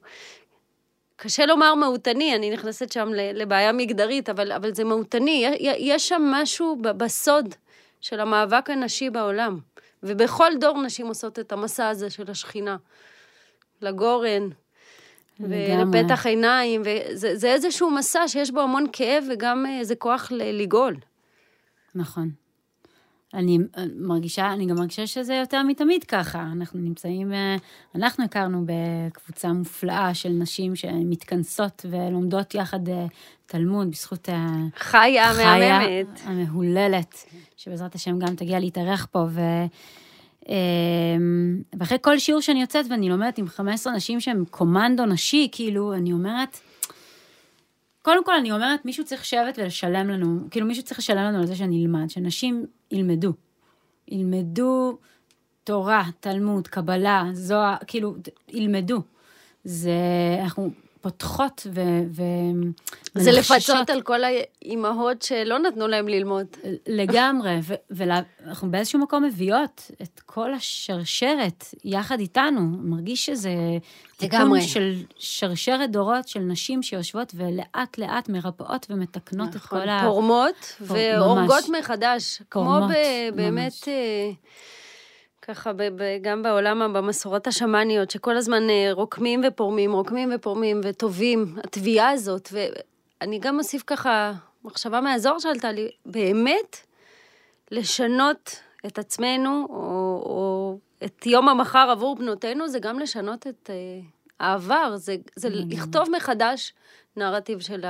[1.16, 5.46] קשה לומר מהותני, אני נכנסת שם לבעיה מגדרית, אבל, אבל זה מהותני.
[5.60, 7.54] יש שם משהו בסוד
[8.00, 9.58] של המאבק הנשי בעולם.
[10.05, 12.77] ובכל דור נשים עושות את המסע הזה של השכינה.
[13.83, 14.49] לגורן,
[15.40, 20.97] ולפתח עיניים, וזה איזשהו מסע שיש בו המון כאב וגם איזה כוח לגאול.
[21.95, 22.31] נכון.
[23.35, 23.59] אני
[23.97, 26.47] מרגישה, אני גם מרגישה שזה יותר מתמיד ככה.
[26.53, 27.57] אנחנו נמצאים, אה,
[27.94, 33.07] אנחנו הכרנו בקבוצה מופלאה של נשים שמתכנסות ולומדות יחד אה,
[33.47, 36.20] תלמוד בזכות החיה המהממת.
[36.25, 37.25] המהוללת,
[37.57, 39.27] שבעזרת השם גם תגיע להתארח פה.
[39.31, 39.40] ו...
[40.49, 45.94] אמ, ואחרי כל שיעור שאני יוצאת ואני לומדת עם 15 נשים שהן קומנדו נשי, כאילו,
[45.94, 46.61] אני אומרת,
[48.05, 51.47] קודם כל אני אומרת, מישהו צריך לשבת ולשלם לנו, כאילו מישהו צריך לשלם לנו על
[51.47, 53.33] זה שנלמד, שנשים ילמדו.
[54.09, 54.99] ילמדו
[55.64, 58.14] תורה, תלמוד, קבלה, זוהר, כאילו,
[58.49, 59.03] ילמדו.
[59.64, 59.90] זה,
[60.43, 60.71] אנחנו
[61.05, 61.81] פותחות ו...
[62.11, 62.23] ו
[63.14, 66.47] זה לפצות על כל האימהות שלא נתנו להם ללמוד.
[66.87, 67.59] לגמרי,
[67.90, 72.61] ואנחנו באיזשהו מקום מביאות את כל השרשרת יחד איתנו.
[72.61, 73.51] מרגיש שזה
[74.17, 80.03] תיקון של שרשרת דורות של נשים שיושבות ולאט לאט מרפאות ומתקנות נכון, את כל ה...
[80.05, 82.43] פורמות והורגות מחדש.
[82.49, 82.88] פורמות, כמו
[83.37, 83.73] באמת...
[83.88, 83.88] ממש.
[85.48, 85.70] אה, ככה
[86.22, 93.38] גם בעולם, במסורות השמאניות, שכל הזמן אה, רוקמים ופורמים, רוקמים ופורמים וטובים, התביעה הזאת, ואני
[93.38, 94.33] גם אוסיף ככה
[94.64, 96.76] מחשבה מהאזור שעלתה לי, באמת
[97.70, 99.76] לשנות את עצמנו, או,
[100.26, 104.04] או את יום המחר עבור בנותינו, זה גם לשנות את uh,
[104.40, 106.72] העבר, זה, זה לכתוב מחדש
[107.16, 107.85] נרטיב של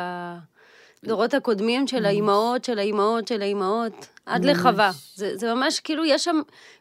[1.05, 4.91] הדורות הקודמים, של האימהות, של האימהות, של האימהות, עד לחווה.
[5.15, 6.41] זה, זה ממש כאילו, יש שם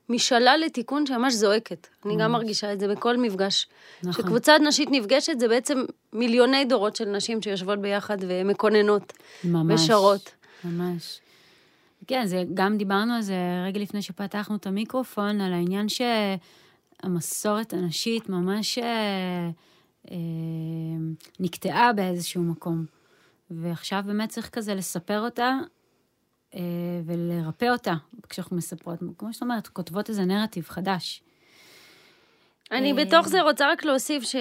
[0.09, 1.87] משאלה לתיקון שממש זועקת.
[2.05, 3.67] אני גם מרגישה את זה בכל מפגש.
[4.03, 4.23] נכון.
[4.23, 9.13] כשקבוצת נשית נפגשת, זה בעצם מיליוני דורות של נשים שיושבות ביחד ומקוננות.
[9.43, 9.81] ממש.
[9.81, 10.31] ושרות.
[10.63, 11.19] ממש.
[12.07, 13.35] כן, זה, גם דיברנו על זה
[13.67, 19.49] רגע לפני שפתחנו את המיקרופון, על העניין שהמסורת הנשית ממש אה,
[20.11, 20.15] אה,
[21.39, 22.85] נקטעה באיזשהו מקום.
[23.51, 25.57] ועכשיו באמת צריך כזה לספר אותה
[26.55, 26.59] אה,
[27.05, 27.93] ולרפא אותה
[28.29, 28.99] כשאנחנו מספרות.
[29.17, 31.23] כמו שאת אומרת, כותבות איזה נרטיב חדש.
[32.71, 34.35] אני אה, בתוך זה רוצה רק להוסיף ש...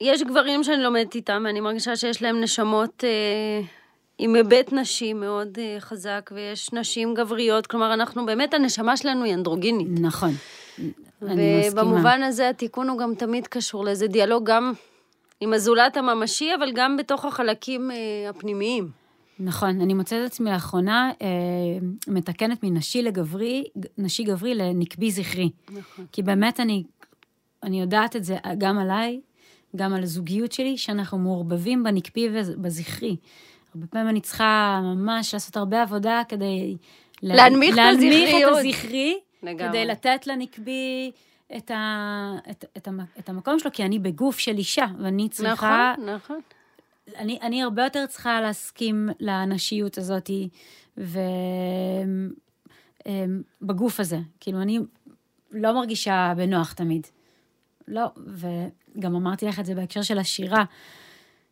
[0.00, 3.66] יש גברים שאני לומדת איתם, ואני מרגישה שיש להם נשמות אה,
[4.18, 9.34] עם היבט נשי מאוד אה, חזק, ויש נשים גבריות, כלומר, אנחנו באמת, הנשמה שלנו היא
[9.34, 9.88] אנדרוגינית.
[10.00, 10.30] נכון.
[11.22, 14.72] ובמובן הזה התיקון הוא גם תמיד קשור לאיזה דיאלוג גם
[15.40, 18.90] עם הזולת הממשי, אבל גם בתוך החלקים אה, הפנימיים.
[19.38, 21.26] נכון, אני מוצאת את עצמי לאחרונה אה,
[22.08, 23.64] מתקנת מנשי לגברי,
[23.98, 25.50] נשי גברי לנקבי זכרי.
[25.70, 26.06] נכון.
[26.12, 26.84] כי באמת אני,
[27.62, 29.20] אני יודעת את זה גם עליי,
[29.76, 33.16] גם על הזוגיות שלי, שאנחנו מעורבבים בנקבי ובזכרי.
[33.74, 36.76] הרבה פעמים אני צריכה ממש לעשות הרבה עבודה כדי...
[37.22, 39.68] להנמיך, לה, להנמיך את הזכרי, לגמרי.
[39.68, 41.10] כדי לתת לנקבי
[41.56, 45.92] את, ה, את, את, את המקום שלו, כי אני בגוף של אישה, ואני צריכה...
[45.96, 46.40] נכון, נכון.
[47.16, 50.30] אני, אני הרבה יותר צריכה להסכים לנשיות הזאת,
[53.60, 54.18] ובגוף הזה.
[54.40, 54.78] כאילו, אני
[55.50, 57.06] לא מרגישה בנוח תמיד.
[57.88, 60.64] לא, וגם אמרתי לך את זה בהקשר של השירה,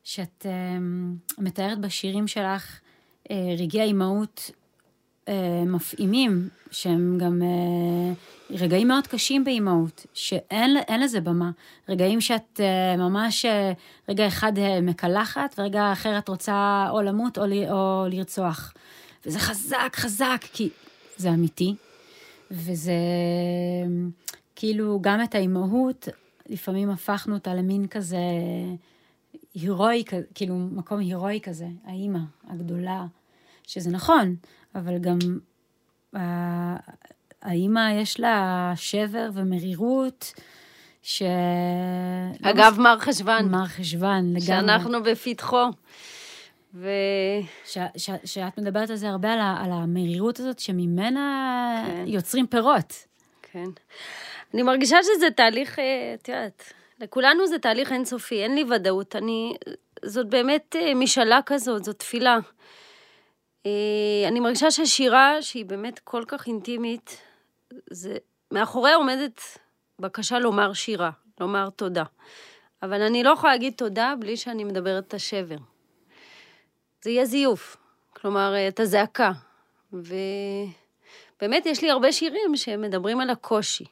[0.05, 2.81] שאת uh, מתארת בשירים שלך
[3.25, 4.51] uh, רגעי אימהות
[5.29, 11.51] uh, מפעימים, שהם גם uh, רגעים מאוד קשים באימהות, שאין לזה במה.
[11.89, 13.49] רגעים שאת uh, ממש, uh,
[14.09, 18.73] רגע אחד uh, מקלחת, ורגע אחר את רוצה או למות או, או לרצוח.
[19.27, 20.69] וזה חזק, חזק, כי
[21.17, 21.75] זה אמיתי.
[22.51, 22.93] וזה
[24.57, 26.09] כאילו, גם את האימהות,
[26.49, 28.19] לפעמים הפכנו אותה למין כזה
[29.55, 33.07] הירואי, כאילו מקום הירואי כזה, האימא הגדולה,
[33.67, 34.37] שזה נכון,
[34.75, 35.19] אבל גם
[37.43, 40.33] האימא יש לה שבר ומרירות,
[41.03, 41.23] ש...
[42.43, 43.49] אגב, לא מר חשוון.
[43.51, 44.41] מר חשוון, לגמרי.
[44.41, 45.65] שאנחנו בפתחו.
[46.75, 46.89] ו...
[47.65, 52.05] ש, ש, שאת מדברת על זה הרבה, על, ה, על המרירות הזאת, שממנה כן.
[52.07, 52.93] יוצרים פירות.
[53.43, 53.65] כן.
[54.55, 59.17] אני מרגישה שזה תהליך, אה, את יודעת, לכולנו זה תהליך אינסופי, אין לי ודאות.
[59.17, 59.55] אני,
[60.05, 62.39] זאת באמת אה, משאלה כזאת, זאת תפילה.
[63.67, 67.23] אה, אני מרגישה ששירה, שהיא באמת כל כך אינטימית,
[67.91, 68.17] זה,
[68.51, 69.41] מאחוריה עומדת
[69.99, 72.05] בקשה לומר שירה, לומר תודה.
[72.83, 75.57] אבל אני לא יכולה להגיד תודה בלי שאני מדברת את השבר.
[77.03, 77.77] זה יהיה זיוף,
[78.13, 79.33] כלומר, את הזעקה.
[79.93, 83.85] ובאמת, יש לי הרבה שירים שמדברים על הקושי.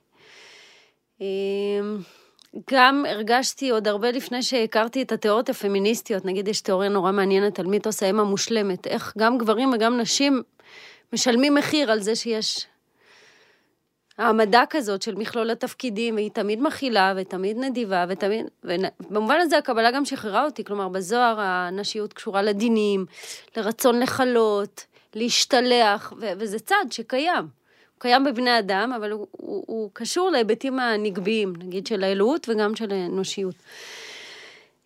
[2.71, 7.67] גם הרגשתי עוד הרבה לפני שהכרתי את התיאוריות הפמיניסטיות, נגיד יש תיאוריה נורא מעניינת על
[7.67, 10.43] מיתוס האם המושלמת, איך גם גברים וגם נשים
[11.13, 12.67] משלמים מחיר על זה שיש
[14.19, 18.47] העמדה כזאת של מכלול התפקידים, והיא תמיד מכילה ותמיד נדיבה ותמיד...
[18.65, 23.07] ובמובן הזה הקבלה גם שחררה אותי, כלומר בזוהר הנשיות קשורה לדינים,
[23.57, 27.66] לרצון לכלות, להשתלח, ו- וזה צד שקיים.
[27.99, 32.93] קיים בבני אדם, אבל הוא, הוא, הוא קשור להיבטים הנגביים, נגיד של האלוהות וגם של
[32.93, 33.55] האנושיות.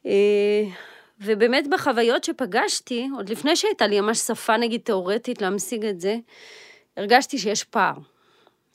[0.06, 0.62] אה,
[1.20, 6.16] ובאמת בחוויות שפגשתי, עוד לפני שהייתה לי ממש שפה נגיד תיאורטית להמשיג את זה,
[6.96, 7.94] הרגשתי שיש פער.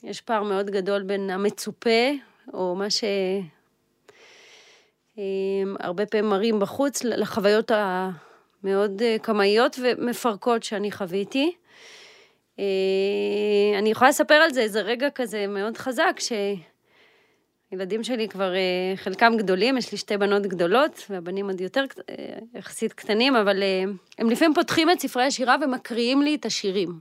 [0.02, 2.10] יש פער מאוד גדול בין המצופה,
[2.54, 3.04] או מה ש...
[5.18, 5.24] אה,
[5.80, 11.54] הרבה פעמים מראים בחוץ, לחוויות המאוד אה, קמאיות ומפרקות שאני חוויתי.
[12.58, 16.20] אה, אני יכולה לספר על זה איזה רגע כזה מאוד חזק,
[17.70, 22.14] שהילדים שלי כבר אה, חלקם גדולים, יש לי שתי בנות גדולות, והבנים עוד יותר אה,
[22.54, 23.62] יחסית קטנים, אבל
[24.18, 26.98] הם לפעמים פותחים את ספרי השירה ומקריאים לי את השירים.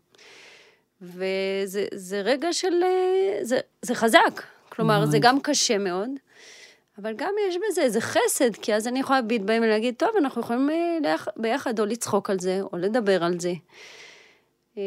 [1.01, 2.73] וזה רגע של...
[3.41, 4.41] זה, זה חזק.
[4.69, 5.11] כלומר, מאוד.
[5.11, 6.09] זה גם קשה מאוד,
[6.97, 10.41] אבל גם יש בזה איזה חסד, כי אז אני יכולה להביט בהם ולהגיד, טוב, אנחנו
[10.41, 10.69] יכולים
[11.37, 13.53] ביחד או לצחוק על זה, או לדבר על זה.
[14.77, 14.81] אמ,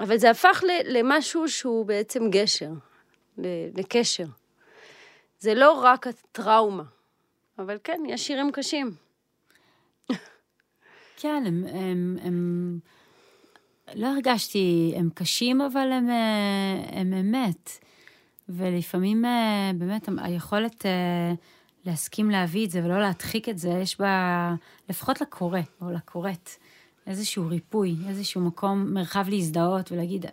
[0.00, 2.70] אבל זה הפך למשהו שהוא בעצם גשר,
[3.76, 4.26] לקשר.
[5.38, 6.82] זה לא רק הטראומה,
[7.58, 8.94] אבל כן, יש שירים קשים.
[11.16, 12.78] כן, הם, הם, הם...
[13.94, 17.70] לא הרגשתי, הם קשים, אבל הם, אה, הם אמת.
[18.48, 21.32] ולפעמים אה, באמת היכולת אה,
[21.84, 24.54] להסכים להביא את זה ולא להדחיק את זה, יש בה,
[24.88, 26.50] לפחות לקורא או לקוראת,
[27.06, 30.26] איזשהו ריפוי, איזשהו מקום, מרחב להזדהות ולהגיד,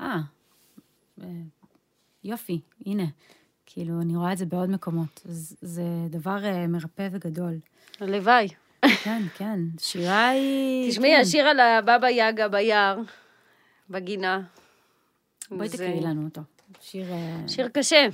[0.00, 0.16] אה,
[1.20, 1.22] ah,
[2.24, 3.04] יופי, הנה.
[3.66, 5.20] כאילו, אני רואה את זה בעוד מקומות.
[5.28, 7.58] אז זה דבר uh, מרפא וגדול.
[8.00, 8.48] הלוואי.
[9.04, 9.60] כן, כן.
[9.78, 10.90] שירה היא...
[10.90, 11.20] תשמעי, כן.
[11.20, 12.98] השיר על הבבא יגה ביער,
[13.90, 14.40] בגינה.
[15.50, 15.76] בואי זה...
[15.76, 16.40] תקראי לנו אותו.
[16.80, 17.12] שיר...
[17.12, 18.06] אה, שיר קשה.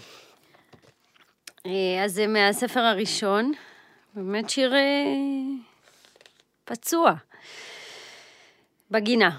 [2.05, 3.53] אז זה מהספר הראשון.
[4.15, 4.75] באמת שיר
[6.65, 7.15] פצוע.
[8.91, 9.31] בגינה.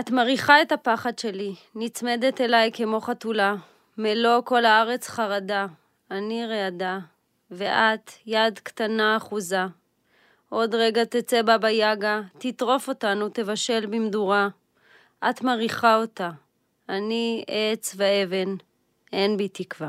[0.00, 3.54] את מריחה את הפחד שלי, נצמדת אליי כמו חתולה,
[3.98, 5.66] מלוא כל הארץ חרדה,
[6.10, 6.98] אני רעדה,
[7.50, 9.60] ואת יד קטנה אחוזה.
[10.48, 14.48] עוד רגע תצא בה ביגה, תטרוף אותנו, תבשל במדורה.
[15.30, 16.30] את מריחה אותה,
[16.88, 18.54] אני עץ ואבן,
[19.12, 19.88] אין בי תקווה.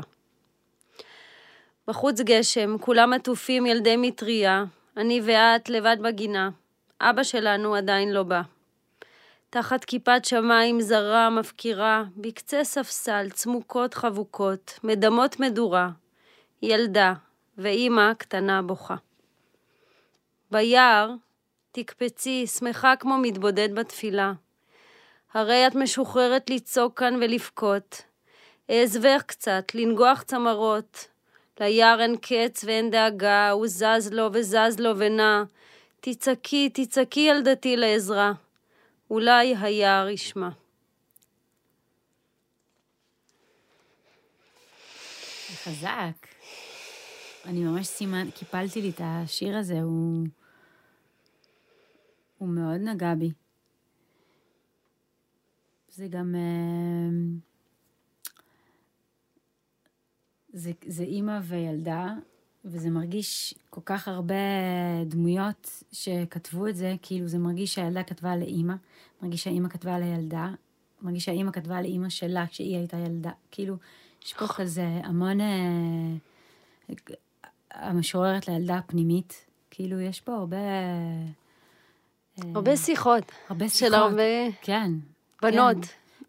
[1.88, 4.64] בחוץ גשם, כולם עטופים ילדי מטריה,
[4.96, 6.50] אני ואת לבד בגינה.
[7.00, 8.42] אבא שלנו עדיין לא בא.
[9.50, 15.88] תחת כיפת שמיים זרה מפקירה, בקצה ספסל צמוקות חבוקות, מדמות מדורה,
[16.62, 17.14] ילדה
[17.58, 18.96] ואימא קטנה בוכה.
[20.50, 21.10] ביער
[21.72, 24.32] תקפצי, שמחה כמו מתבודד בתפילה.
[25.34, 28.02] הרי את משוחררת לצעוק כאן ולבכות.
[28.70, 31.08] אעזבך קצת, לנגוח צמרות.
[31.60, 35.42] ליער אין קץ ואין דאגה, הוא זז לו וזז לו ונע.
[36.00, 38.32] תצעקי, תצעקי ילדתי לעזרה.
[39.10, 40.48] אולי היער ישמע.
[45.64, 46.26] חזק.
[47.44, 50.26] אני ממש סימן, קיפלתי לי את השיר הזה, הוא...
[52.38, 53.30] הוא מאוד נגע בי.
[55.88, 56.34] זה גם...
[56.34, 57.10] אה,
[60.52, 62.14] זה, זה אימא וילדה,
[62.64, 64.34] וזה מרגיש כל כך הרבה
[65.06, 68.74] דמויות שכתבו את זה, כאילו זה מרגיש שהילדה כתבה לאימא,
[69.22, 70.48] מרגיש שהאימא כתבה לילדה,
[71.02, 73.30] מרגיש שהאימא כתבה לאימא שלה כשהיא הייתה ילדה.
[73.50, 73.76] כאילו,
[74.24, 75.40] יש פה כזה המון...
[75.40, 75.46] אה,
[77.72, 80.56] המשוררת לילדה הפנימית, כאילו, יש פה הרבה...
[80.56, 81.24] אה,
[82.54, 83.32] הרבה שיחות.
[83.48, 83.88] הרבה שיחות.
[83.88, 84.22] של הרבה...
[84.62, 84.90] כן.
[85.42, 85.76] בנות.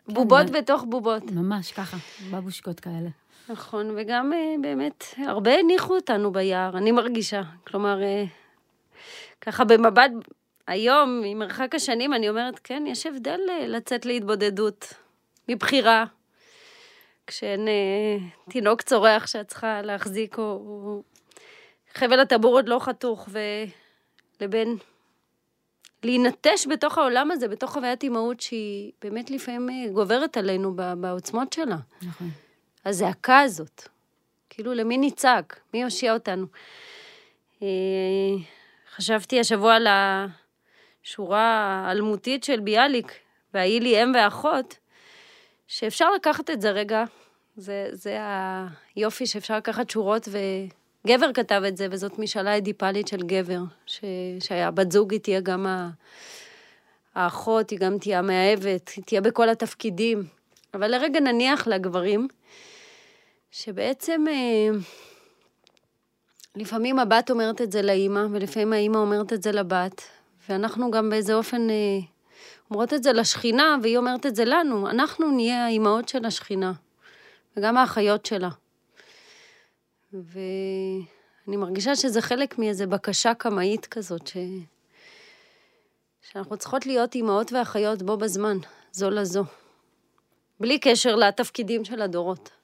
[0.08, 0.13] כן.
[0.13, 1.32] בובות כן, בתוך בובות.
[1.32, 1.98] ממש ככה,
[2.32, 3.10] בבושקות כאלה.
[3.49, 7.41] נכון, וגם אה, באמת, הרבה הניחו אותנו ביער, אני מרגישה.
[7.67, 8.23] כלומר, אה,
[9.41, 10.12] ככה במבט,
[10.67, 14.93] היום, ממרחק השנים, אני אומרת, כן, יש הבדל אה, לצאת להתבודדות,
[15.49, 16.05] מבחירה.
[17.27, 17.67] כשאין
[18.49, 21.01] תינוק צורח שאת צריכה להחזיק, או, או
[21.93, 23.39] חבל הטבור עוד לא חתוך, ו...
[24.41, 24.77] לבין
[26.03, 31.77] להינטש בתוך העולם הזה, בתוך חוויית אימהות שהיא באמת לפעמים גוברת עלינו בעוצמות שלה.
[32.01, 32.29] נכון.
[32.89, 33.88] הזעקה הזאת,
[34.49, 35.60] כאילו למי נצעק?
[35.73, 36.45] מי יושיע אותנו?
[37.63, 37.67] אה,
[38.95, 39.88] חשבתי השבוע על
[41.04, 43.13] השורה האלמותית של ביאליק,
[43.54, 44.78] והאי לי אם ואחות,
[45.67, 47.04] שאפשר לקחת את זה רגע,
[47.56, 48.17] זה, זה
[48.95, 50.28] היופי שאפשר לקחת שורות,
[51.06, 54.02] וגבר כתב את זה, וזאת משאלה אדיפלית של גבר, ש,
[54.39, 55.89] שהבת זוג היא תהיה גם ה...
[57.15, 60.23] האחות, היא גם תהיה המאהבת, היא תהיה בכל התפקידים.
[60.73, 62.28] אבל לרגע נניח לגברים,
[63.51, 64.77] שבעצם אה,
[66.55, 70.01] לפעמים הבת אומרת את זה לאימא, ולפעמים האימא אומרת את זה לבת,
[70.49, 71.99] ואנחנו גם באיזה אופן אה,
[72.71, 74.89] אומרות את זה לשכינה, והיא אומרת את זה לנו.
[74.89, 76.73] אנחנו נהיה האימהות של השכינה,
[77.57, 78.49] וגם האחיות שלה.
[80.13, 84.38] ואני מרגישה שזה חלק מאיזו בקשה קמאית כזאת, ש...
[86.31, 88.57] שאנחנו צריכות להיות אימהות ואחיות בו בזמן,
[88.91, 89.43] זו לזו.
[90.59, 92.59] בלי קשר לתפקידים של הדורות.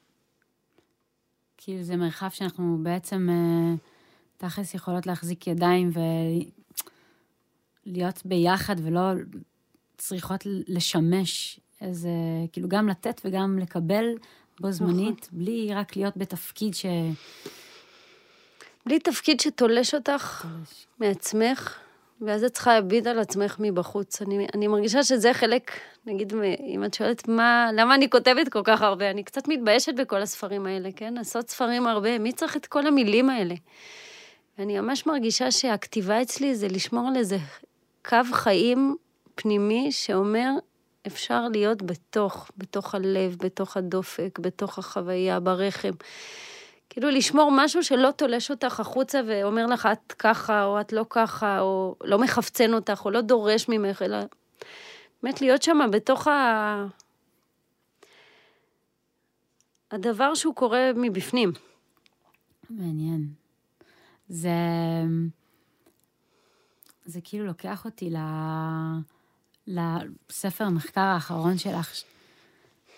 [1.66, 3.76] כאילו זה מרחב שאנחנו בעצם אה,
[4.38, 5.90] תכלס יכולות להחזיק ידיים
[7.86, 9.02] ולהיות ביחד ולא
[9.98, 12.10] צריכות לשמש איזה,
[12.52, 14.06] כאילו גם לתת וגם לקבל
[14.60, 15.40] בו זמנית, נכון.
[15.40, 16.86] בלי רק להיות בתפקיד ש...
[18.86, 20.86] בלי תפקיד שתולש אותך תולש.
[21.00, 21.78] מעצמך,
[22.22, 24.22] ואז את צריכה להביט על עצמך מבחוץ.
[24.22, 25.72] אני, אני מרגישה שזה חלק,
[26.06, 30.22] נגיד, אם את שואלת מה, למה אני כותבת כל כך הרבה, אני קצת מתביישת בכל
[30.22, 31.14] הספרים האלה, כן?
[31.14, 33.56] לעשות ספרים הרבה, מי צריך את כל המילים האלה?
[34.58, 37.38] ואני ממש מרגישה שהכתיבה אצלי זה לשמור על איזה
[38.06, 38.96] קו חיים
[39.36, 40.50] פנימי שאומר,
[41.08, 45.92] אפשר להיות בתוך, בתוך הלב, בתוך הדופק, בתוך החוויה, ברחם.
[46.96, 51.60] כאילו לשמור משהו שלא תולש אותך החוצה ואומר לך, את ככה, או את לא ככה,
[51.60, 54.18] או לא מחפצן אותך, או לא דורש ממך, אלא
[55.24, 56.86] באמת להיות שם בתוך ה...
[59.92, 61.52] הדבר שהוא קורה מבפנים.
[62.70, 63.28] מעניין.
[64.30, 64.50] זה...
[67.06, 68.18] זה כאילו לוקח אותי ל...
[69.68, 71.94] לספר המחקר האחרון שלך,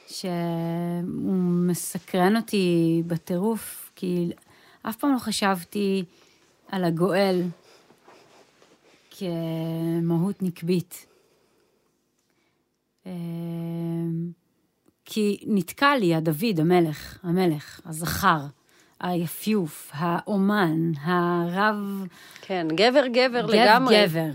[0.07, 1.33] שהוא
[1.67, 4.29] מסקרן אותי בטירוף, כי
[4.81, 6.03] אף פעם לא חשבתי
[6.67, 7.41] על הגואל
[9.11, 11.07] כמהות נקבית.
[13.05, 14.31] אמ,
[15.05, 18.45] כי נתקע לי הדוד, המלך, המלך, הזכר,
[18.99, 22.05] היפיוף, האומן, הרב...
[22.41, 24.05] כן, גבר גבר גב, לגמרי.
[24.05, 24.29] גבר.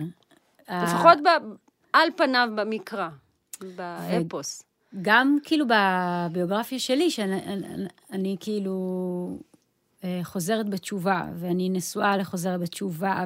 [0.70, 1.28] לפחות ב...
[1.92, 3.08] על פניו במקרא,
[3.76, 4.62] באפוס.
[5.02, 9.51] גם כאילו בביוגרפיה שלי, שאני כאילו אה,
[10.22, 13.24] חוזרת בתשובה, ואני נשואה לחוזרת בתשובה,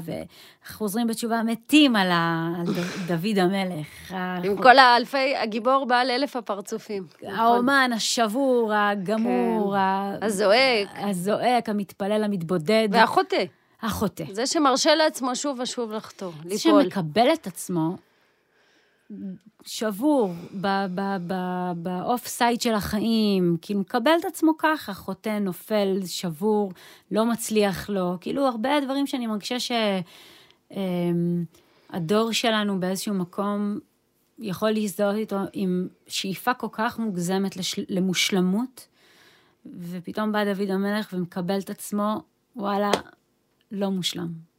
[0.64, 2.74] וחוזרים בתשובה מתים על, ה, על
[3.08, 4.12] דוד המלך.
[4.44, 7.06] עם כל האלפי, הגיבור בעל אלף הפרצופים.
[7.36, 10.26] האומן, השבור, הגמור, כן.
[10.26, 10.88] הזועק.
[10.94, 12.88] הזועק, המתפלל, המתבודד.
[12.92, 13.44] והחוטא.
[13.82, 14.24] החוטא.
[14.32, 16.50] זה שמרשה לעצמו שוב ושוב לחטוא, ליפול.
[16.50, 17.96] זה שמקבל את עצמו
[19.66, 20.32] שבור
[21.76, 26.72] באוף סייד של החיים, כאילו מקבל את עצמו ככה, חוטא, נופל, שבור,
[27.10, 29.56] לא מצליח לו, כאילו הרבה דברים שאני מרגישה
[30.70, 33.78] שהדור אמ, שלנו באיזשהו מקום
[34.38, 38.88] יכול להזדהות איתו עם שאיפה כל כך מוגזמת לש, למושלמות,
[39.66, 42.22] ופתאום בא דוד המלך ומקבל את עצמו,
[42.56, 42.90] וואלה,
[43.72, 44.55] לא מושלם.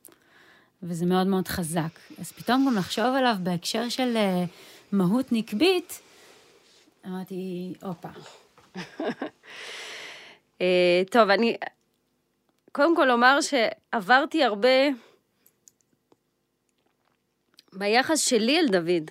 [0.83, 1.99] וזה מאוד מאוד חזק.
[2.19, 4.49] אז פתאום גם לחשוב עליו בהקשר של uh,
[4.91, 6.01] מהות נקבית,
[7.05, 8.09] אמרתי, הופה.
[8.75, 8.79] uh,
[11.11, 11.57] טוב, אני
[12.71, 14.77] קודם כל אומר שעברתי הרבה
[17.73, 19.09] ביחס שלי אל דוד.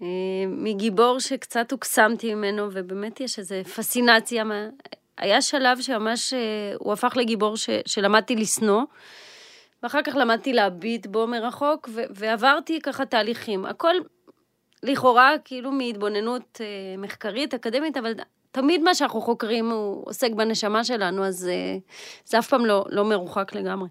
[0.00, 0.04] Uh,
[0.48, 4.44] מגיבור שקצת הוקסמתי ממנו, ובאמת יש איזו פסינציה.
[5.18, 6.34] היה שלב שממש
[6.78, 8.82] הוא הפך לגיבור ש, שלמדתי לשנוא.
[9.82, 13.66] ואחר כך למדתי להביט בו מרחוק, ו- ועברתי ככה תהליכים.
[13.66, 13.94] הכל
[14.82, 18.14] לכאורה כאילו מהתבוננות אה, מחקרית, אקדמית, אבל
[18.52, 21.76] תמיד מה שאנחנו חוקרים הוא עוסק בנשמה שלנו, אז אה,
[22.24, 23.88] זה אף פעם לא, לא מרוחק לגמרי.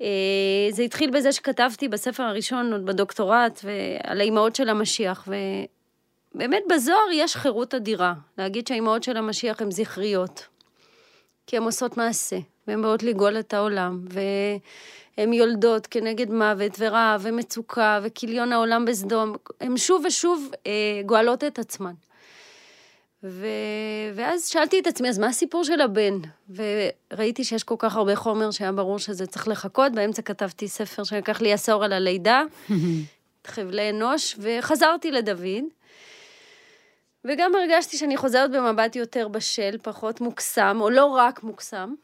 [0.00, 0.06] אה,
[0.70, 3.60] זה התחיל בזה שכתבתי בספר הראשון, עוד בדוקטורט,
[4.02, 5.28] על האימהות של המשיח,
[6.34, 10.46] ובאמת בזוהר יש חירות אדירה, להגיד שהאימהות של המשיח הן זכריות,
[11.46, 12.36] כי הן עושות מעשה.
[12.68, 19.76] והן באות לגאול את העולם, והן יולדות כנגד מוות ורעב ומצוקה וכיליון העולם בסדום, הן
[19.76, 20.72] שוב ושוב אה,
[21.06, 21.92] גואלות את עצמן.
[23.24, 23.46] ו...
[24.14, 26.18] ואז שאלתי את עצמי, אז מה הסיפור של הבן?
[26.54, 31.40] וראיתי שיש כל כך הרבה חומר שהיה ברור שזה צריך לחכות, באמצע כתבתי ספר שלקח
[31.40, 32.42] לי עשור על הלידה,
[33.46, 35.64] חבלי אנוש, וחזרתי לדוד.
[37.24, 41.94] וגם הרגשתי שאני חוזרת במבט יותר בשל, פחות מוקסם, או לא רק מוקסם.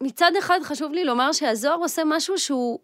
[0.00, 2.78] ומצד אחד חשוב לי לומר שהזוהר עושה משהו שהוא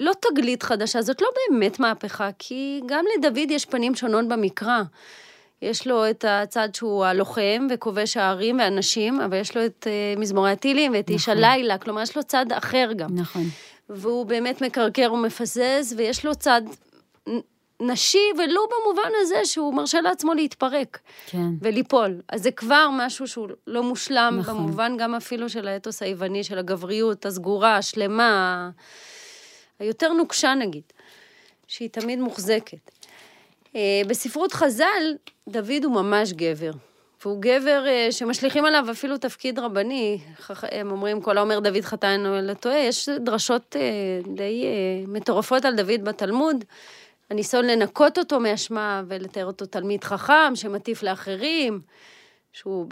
[0.00, 4.82] לא תגלית חדשה, זאת לא באמת מהפכה, כי גם לדוד יש פנים שונות במקרא.
[5.62, 10.50] יש לו את הצד שהוא הלוחם וכובש הערים ואנשים, אבל יש לו את uh, מזמורי
[10.50, 11.14] הטילים ואת נכון.
[11.14, 13.08] איש הלילה, כלומר יש לו צד אחר גם.
[13.14, 13.42] נכון.
[13.88, 16.62] והוא באמת מקרקר ומפזז, ויש לו צד
[17.80, 20.98] נשי, ולו במובן הזה שהוא מרשה לעצמו להתפרק.
[21.26, 21.46] כן.
[21.60, 22.20] וליפול.
[22.28, 24.56] אז זה כבר משהו שהוא לא מושלם, נכון.
[24.56, 28.70] במובן גם אפילו של האתוס היווני, של הגבריות הסגורה, השלמה,
[29.78, 30.82] היותר נוקשה נגיד,
[31.66, 32.90] שהיא תמיד מוחזקת.
[33.76, 35.14] אה, בספרות חז"ל,
[35.48, 36.70] דוד הוא ממש גבר.
[37.24, 40.18] והוא גבר אה, שמשליכים עליו אפילו תפקיד רבני.
[40.62, 42.78] הם אומרים, כל האומר דוד חתן או אלא טועה.
[42.78, 44.64] יש דרשות אה, די
[45.08, 46.64] מטורפות על דוד בתלמוד.
[47.30, 51.80] הניסיון לנקות אותו מאשמה ולתאר אותו תלמיד חכם שמטיף לאחרים,
[52.52, 52.86] שהוא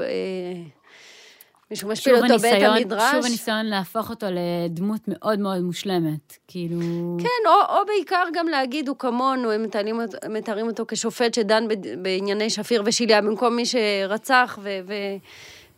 [1.70, 3.12] מישהו משפיל אותו בית המדרש.
[3.12, 7.16] שוב הניסיון להפוך אותו לדמות מאוד מאוד מושלמת, כאילו...
[7.18, 11.64] כן, או, או בעיקר גם להגיד, הוא כמונו, הם מתארים, מתארים אותו כשופט שדן
[12.02, 14.68] בענייני שפיר ושיליה, במקום מי שרצח ו...
[14.86, 14.92] ו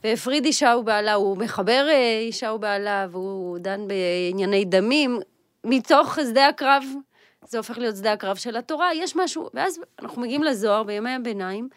[0.04, 5.20] והפריד אישה ובעלה, הוא מחבר אה, אישה ובעלה, והוא דן בענייני דמים.
[5.64, 6.84] מתוך שדה הקרב,
[7.48, 11.68] זה הופך להיות שדה הקרב של התורה, יש משהו, ואז אנחנו מגיעים לזוהר בימי הביניים,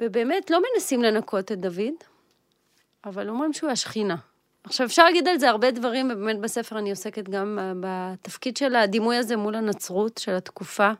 [0.00, 1.94] ובאמת לא מנסים לנקות את דוד,
[3.04, 4.16] אבל אומרים שהוא השכינה.
[4.64, 9.16] עכשיו, אפשר להגיד על זה הרבה דברים, ובאמת בספר אני עוסקת גם בתפקיד של הדימוי
[9.16, 10.90] הזה מול הנצרות של התקופה,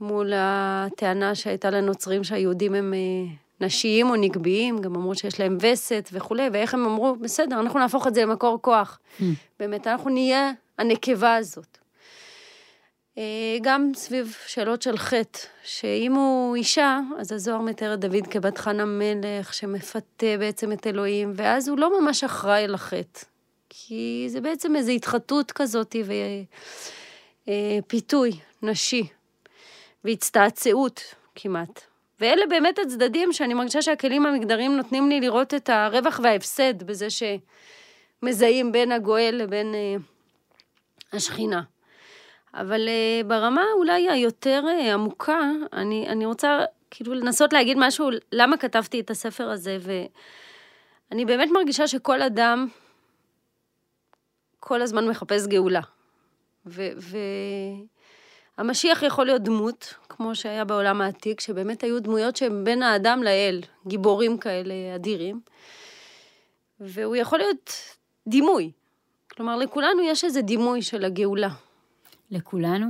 [0.00, 6.08] מול הטענה שהייתה לנוצרים שהיהודים הם אה, נשיים או נגביים, גם אמרו שיש להם וסת
[6.12, 8.98] וכולי, ואיך הם אמרו, בסדר, אנחנו נהפוך את זה למקור כוח.
[9.20, 9.22] Mm.
[9.60, 11.78] באמת, אנחנו נהיה הנקבה הזאת.
[13.18, 18.58] אה, גם סביב שאלות של חטא, שאם הוא אישה, אז הזוהר מתאר את דוד כבת
[18.58, 23.20] חן המלך, שמפתה בעצם את אלוהים, ואז הוא לא ממש אחראי לחטא.
[23.68, 25.96] כי זה בעצם איזו התחטאות כזאת
[27.46, 28.36] ופיתוי אה,
[28.70, 29.06] נשי,
[30.04, 31.80] והצטעצעות כמעט.
[32.20, 38.72] ואלה באמת הצדדים שאני מרגישה שהכלים המגדריים נותנים לי לראות את הרווח וההפסד בזה שמזהים
[38.72, 39.96] בין הגואל לבין אה,
[41.12, 41.62] השכינה.
[42.54, 48.56] אבל uh, ברמה אולי היותר uh, עמוקה, אני, אני רוצה כאילו לנסות להגיד משהו, למה
[48.56, 49.78] כתבתי את הספר הזה,
[51.10, 52.68] ואני באמת מרגישה שכל אדם
[54.60, 55.80] כל הזמן מחפש גאולה.
[58.56, 63.22] והמשיח ו- יכול להיות דמות, כמו שהיה בעולם העתיק, שבאמת היו דמויות שהן בין האדם
[63.22, 65.40] לאל, גיבורים כאלה אדירים,
[66.80, 67.72] והוא יכול להיות
[68.26, 68.70] דימוי.
[69.30, 71.48] כלומר, לכולנו יש איזה דימוי של הגאולה.
[72.34, 72.86] לכולנו.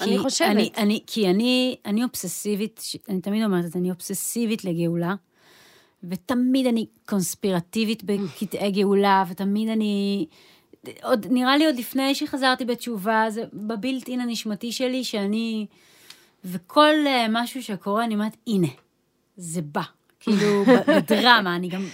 [0.00, 0.48] אני חושבת.
[0.48, 5.14] אני, אני, כי אני, אני אובססיבית, אני תמיד אומרת את זה, אני אובססיבית לגאולה,
[6.04, 10.26] ותמיד אני קונספירטיבית בקטעי גאולה, ותמיד אני...
[11.02, 15.66] עוד, נראה לי עוד לפני שחזרתי בתשובה, זה בבילט אין הנשמתי שלי, שאני...
[16.44, 18.68] וכל uh, משהו שקורה, אני אומרת, הנה,
[19.36, 19.82] זה בא.
[20.20, 20.64] כאילו,
[20.96, 21.84] בדרמה, אני גם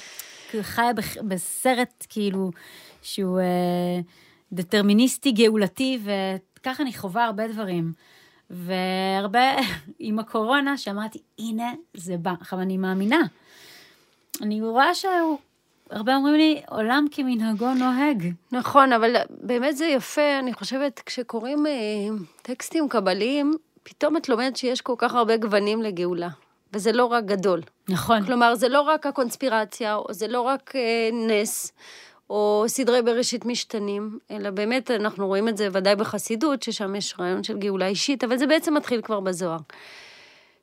[0.60, 0.90] חיה
[1.28, 2.50] בסרט, כאילו,
[3.02, 4.04] שהוא uh,
[4.52, 6.10] דטרמיניסטי, גאולתי, ו...
[6.64, 7.92] ככה אני חווה הרבה דברים.
[8.50, 9.40] והרבה
[9.98, 12.32] עם הקורונה, שאמרתי, הנה, זה בא.
[12.40, 13.20] עכשיו, אני מאמינה.
[14.42, 15.38] אני רואה שהוא...
[15.90, 18.32] הרבה אומרים לי, עולם כמנהגו נוהג.
[18.52, 21.72] נכון, אבל באמת זה יפה, אני חושבת, כשקוראים אה,
[22.42, 26.28] טקסטים קבליים, פתאום את לומדת שיש כל כך הרבה גוונים לגאולה.
[26.72, 27.60] וזה לא רק גדול.
[27.88, 28.24] נכון.
[28.24, 31.72] כלומר, זה לא רק הקונספירציה, או זה לא רק אה, נס,
[32.30, 37.42] או סדרי בראשית משתנים, אלא באמת אנחנו רואים את זה ודאי בחסידות, ששם יש רעיון
[37.42, 39.58] של גאולה אישית, אבל זה בעצם מתחיל כבר בזוהר.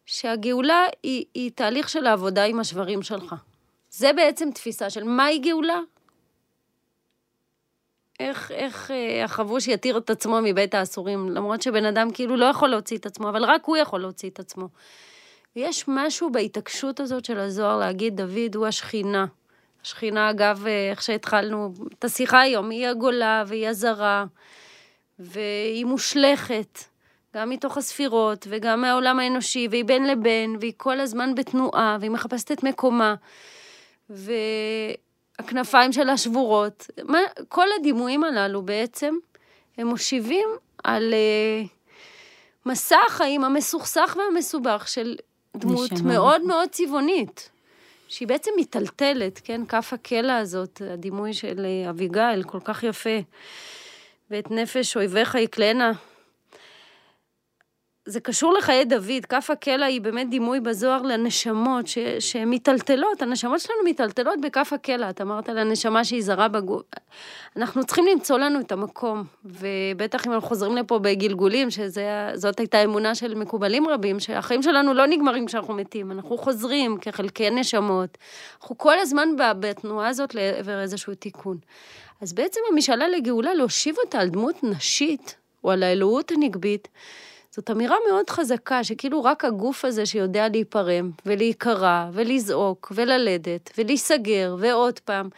[0.06, 3.36] שהגאולה היא, היא תהליך של העבודה עם השברים שלך.
[3.90, 5.80] זה בעצם תפיסה של מהי גאולה?
[8.20, 12.70] איך, איך אה, החבוש יתיר את עצמו מבית האסורים, למרות שבן אדם כאילו לא יכול
[12.70, 14.68] להוציא את עצמו, אבל רק הוא יכול להוציא את עצמו.
[15.56, 19.26] ויש משהו בהתעקשות הזאת של הזוהר להגיד, דוד הוא השכינה.
[19.84, 24.26] השכינה, אגב, אה, איך שהתחלנו את השיחה היום, היא הגולה והיא הזרה,
[25.20, 26.80] והיא מושלכת,
[27.36, 32.52] גם מתוך הספירות וגם מהעולם האנושי, והיא בין לבין, והיא כל הזמן בתנועה, והיא מחפשת
[32.52, 33.16] את מקומה,
[34.10, 36.88] והכנפיים שלה שבורות.
[37.04, 37.20] מה,
[37.50, 39.16] כל הדימויים הללו בעצם,
[39.78, 40.50] הם מושיבים
[40.84, 41.68] על uh,
[42.66, 45.16] מסע החיים המסוכסך והמסובך של
[45.58, 47.50] דמות מאוד מאוד צבעונית.
[48.12, 49.62] שהיא בעצם מיטלטלת, כן?
[49.68, 53.20] כף הקלע הזאת, הדימוי של אביגיל, כל כך יפה.
[54.32, 55.92] ואת נפש אויביך יקלנה.
[58.06, 61.86] זה קשור לחיי דוד, כף הקלע היא באמת דימוי בזוהר לנשמות
[62.20, 66.84] שהן מיטלטלות, הנשמות שלנו מיטלטלות בכף הקלע, את אמרת לנשמה שהיא זרה בגוף.
[67.58, 73.16] אנחנו צריכים למצוא לנו את המקום, ובטח אם אנחנו חוזרים לפה בגלגולים, שזאת הייתה אמונה
[73.16, 78.18] של מקובלים רבים, שהחיים שלנו לא נגמרים כשאנחנו מתים, אנחנו חוזרים כחלקי נשמות,
[78.62, 81.58] אנחנו כל הזמן בתנועה הזאת לעבר איזשהו תיקון.
[82.22, 86.88] אז בעצם המשאלה לגאולה להושיב אותה על דמות נשית, או על האלוהות הנגבית,
[87.56, 95.00] זאת אמירה מאוד חזקה, שכאילו רק הגוף הזה שיודע להיפרם, ולהיקרע, ולזעוק, וללדת, ולהיסגר, ועוד
[95.00, 95.30] פעם.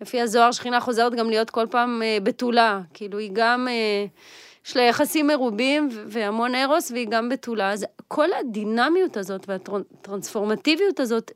[0.00, 2.80] לפי הזוהר, שכינה חוזרת גם להיות כל פעם אה, בתולה.
[2.94, 4.06] כאילו, היא גם, אה,
[4.66, 7.72] יש לה יחסים מרובים והמון ארוס, והיא גם בתולה.
[7.72, 11.32] אז כל הדינמיות הזאת והטרנספורמטיביות הזאת,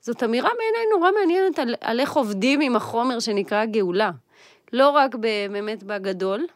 [0.00, 4.10] זאת אמירה בעיניי נורא מעניינת על, על איך עובדים עם החומר שנקרא גאולה.
[4.72, 5.14] לא רק
[5.50, 6.46] באמת בגדול,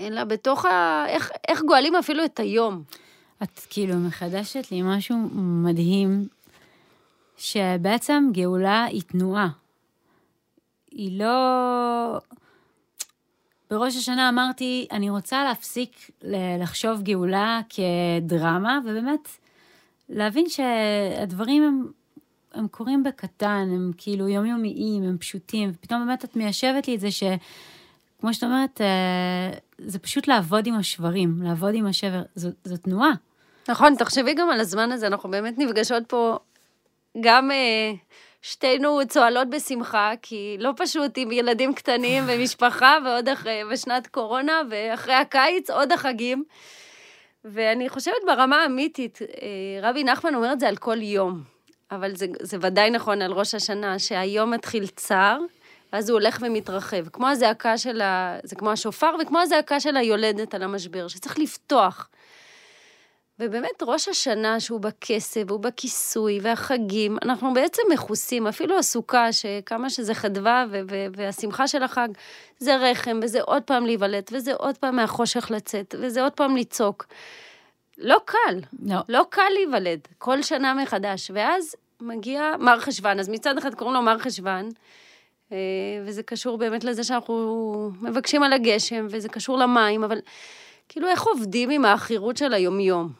[0.00, 1.04] אלא בתוך ה...
[1.08, 2.82] איך, איך גואלים אפילו את היום.
[3.42, 6.28] את כאילו מחדשת לי משהו מדהים,
[7.36, 9.48] שבעצם גאולה היא תנועה.
[10.90, 12.18] היא לא...
[13.70, 16.10] בראש השנה אמרתי, אני רוצה להפסיק
[16.60, 19.28] לחשוב גאולה כדרמה, ובאמת
[20.08, 21.86] להבין שהדברים הם,
[22.54, 27.10] הם קורים בקטן, הם כאילו יומיומיים, הם פשוטים, ופתאום באמת את מיישבת לי את זה
[27.10, 27.22] ש...
[28.20, 33.10] כמו שאת אומרת, אה, זה פשוט לעבוד עם השברים, לעבוד עם השבר, זו, זו תנועה.
[33.68, 36.38] נכון, תחשבי גם על הזמן הזה, אנחנו באמת נפגשות פה
[37.20, 37.92] גם אה,
[38.42, 45.14] שתינו צוהלות בשמחה, כי לא פשוט עם ילדים קטנים ומשפחה, ועוד אחרי, בשנת קורונה, ואחרי
[45.14, 46.44] הקיץ עוד החגים.
[47.44, 51.42] ואני חושבת ברמה האמיתית, אה, רבי נחמן אומר את זה על כל יום,
[51.90, 55.38] אבל זה, זה ודאי נכון על ראש השנה, שהיום מתחיל צער,
[55.92, 57.08] ואז הוא הולך ומתרחב.
[57.08, 58.38] כמו הזעקה של ה...
[58.42, 62.08] זה כמו השופר, וכמו הזעקה של היולדת על המשבר, שצריך לפתוח.
[63.38, 70.14] ובאמת, ראש השנה שהוא בכסף, הוא בכיסוי, והחגים, אנחנו בעצם מכוסים, אפילו הסוכה, שכמה שזה
[70.14, 70.64] חדווה,
[71.16, 72.08] והשמחה של החג,
[72.58, 77.06] זה רחם, וזה עוד פעם להיוולד, וזה עוד פעם מהחושך לצאת, וזה עוד פעם לצעוק.
[77.98, 81.30] לא קל, לא, לא קל להיוולד, כל שנה מחדש.
[81.34, 84.68] ואז מגיע מר חשוון, אז מצד אחד קוראים לו מר חשוון,
[86.04, 90.18] וזה קשור באמת לזה שאנחנו מבקשים על הגשם, וזה קשור למים, אבל
[90.88, 93.12] כאילו איך עובדים עם העכירות של היומיום?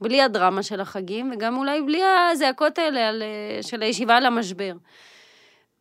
[0.00, 4.72] בלי הדרמה של החגים, וגם אולי בלי הזעקות האלה על, אה, של הישיבה על המשבר.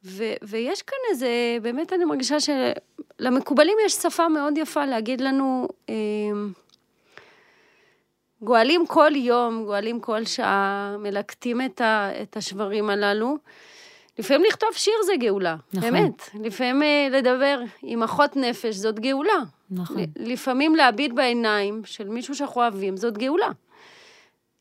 [0.05, 5.95] ו, ויש כאן איזה, באמת אני מרגישה שלמקובלים יש שפה מאוד יפה להגיד לנו, אה,
[8.41, 13.38] גואלים כל יום, גואלים כל שעה, מלקטים את, ה, את השברים הללו.
[14.20, 15.91] לפעמים לכתוב שיר זה גאולה, נכון.
[15.91, 16.30] באמת.
[16.34, 19.43] לפעמים אה, לדבר עם אחות נפש זאת גאולה.
[19.72, 19.97] נכון.
[20.16, 23.49] לפעמים להביט בעיניים של מישהו שאנחנו אוהבים זאת גאולה.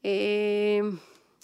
[0.04, 0.10] אה,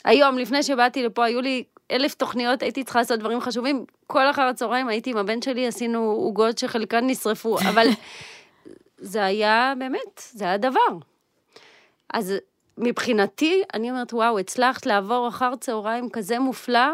[0.04, 3.84] היום, לפני שבאתי לפה, היו לי אלף תוכניות, הייתי צריכה לעשות דברים חשובים.
[4.06, 7.86] כל אחר הצהריים הייתי עם הבן שלי, עשינו עוגות שחלקן נשרפו, אבל
[8.98, 10.98] זה היה באמת, זה היה דבר.
[12.14, 12.34] אז
[12.78, 16.88] מבחינתי, אני אומרת, וואו, הצלחת לעבור אחר צהריים כזה מופלא,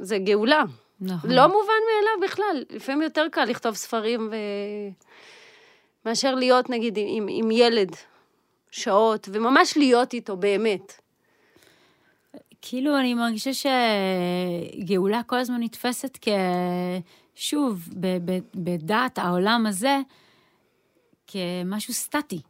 [0.00, 0.62] זה גאולה.
[1.00, 1.30] נכון.
[1.30, 2.64] לא מובן מאליו בכלל.
[2.70, 4.34] לפעמים יותר קל לכתוב ספרים ו...
[6.06, 7.96] מאשר להיות, נגיד, עם, עם ילד
[8.70, 11.00] שעות, וממש להיות איתו, באמת.
[12.62, 13.50] כאילו, אני מרגישה
[14.74, 16.28] שגאולה כל הזמן נתפסת כ...
[17.34, 17.88] שוב,
[18.54, 19.98] בדעת העולם הזה,
[21.26, 22.40] כמשהו סטטי.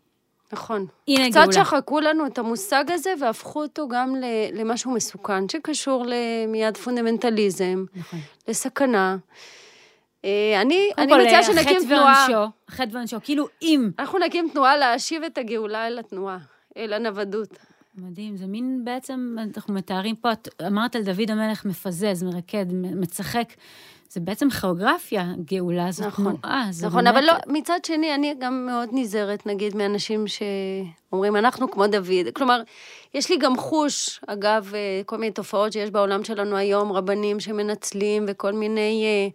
[0.52, 0.86] נכון.
[1.08, 1.52] הנה קצת גאולה.
[1.52, 4.14] שחקו לנו את המושג הזה והפכו אותו גם
[4.52, 8.18] למשהו מסוכן, שקשור למיד פונדמנטליזם, נכון.
[8.48, 9.16] לסכנה.
[10.24, 12.26] אה, אני, אני מציעה שנקים תנועה...
[12.70, 13.90] חטא ועונשו, כאילו אם...
[13.98, 16.38] אנחנו נקים תנועה להשיב את הגאולה אל התנועה,
[16.76, 17.58] אל הנוודות.
[17.94, 23.52] מדהים, זה מין בעצם, אנחנו מתארים פה, את אמרת על דוד המלך מפזז, מרקד, מצחק.
[24.10, 26.66] זה בעצם כיאוגרפיה, גאולה זו נכון, תנועה.
[26.70, 27.16] זה נכון, באמת...
[27.16, 32.26] אבל לא, מצד שני, אני גם מאוד נזהרת, נגיד, מאנשים שאומרים, אנחנו כמו דוד.
[32.34, 32.62] כלומר,
[33.14, 38.24] יש לי גם חוש, אגב, אה, כל מיני תופעות שיש בעולם שלנו היום, רבנים שמנצלים
[38.28, 39.04] וכל מיני...
[39.04, 39.28] אה,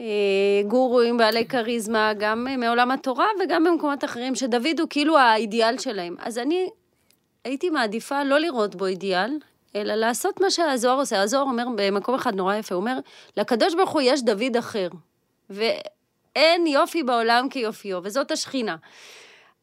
[0.00, 6.16] אה, גורואים בעלי כריזמה, גם מעולם התורה וגם במקומות אחרים, שדוד הוא כאילו האידיאל שלהם.
[6.18, 6.68] אז אני
[7.48, 9.30] הייתי מעדיפה לא לראות בו אידיאל,
[9.76, 11.22] אלא לעשות מה שהזוהר עושה.
[11.22, 12.98] הזוהר אומר במקום אחד נורא יפה, הוא אומר,
[13.36, 14.88] לקדוש ברוך הוא יש דוד אחר,
[15.50, 18.76] ואין יופי בעולם כיופיו, וזאת השכינה.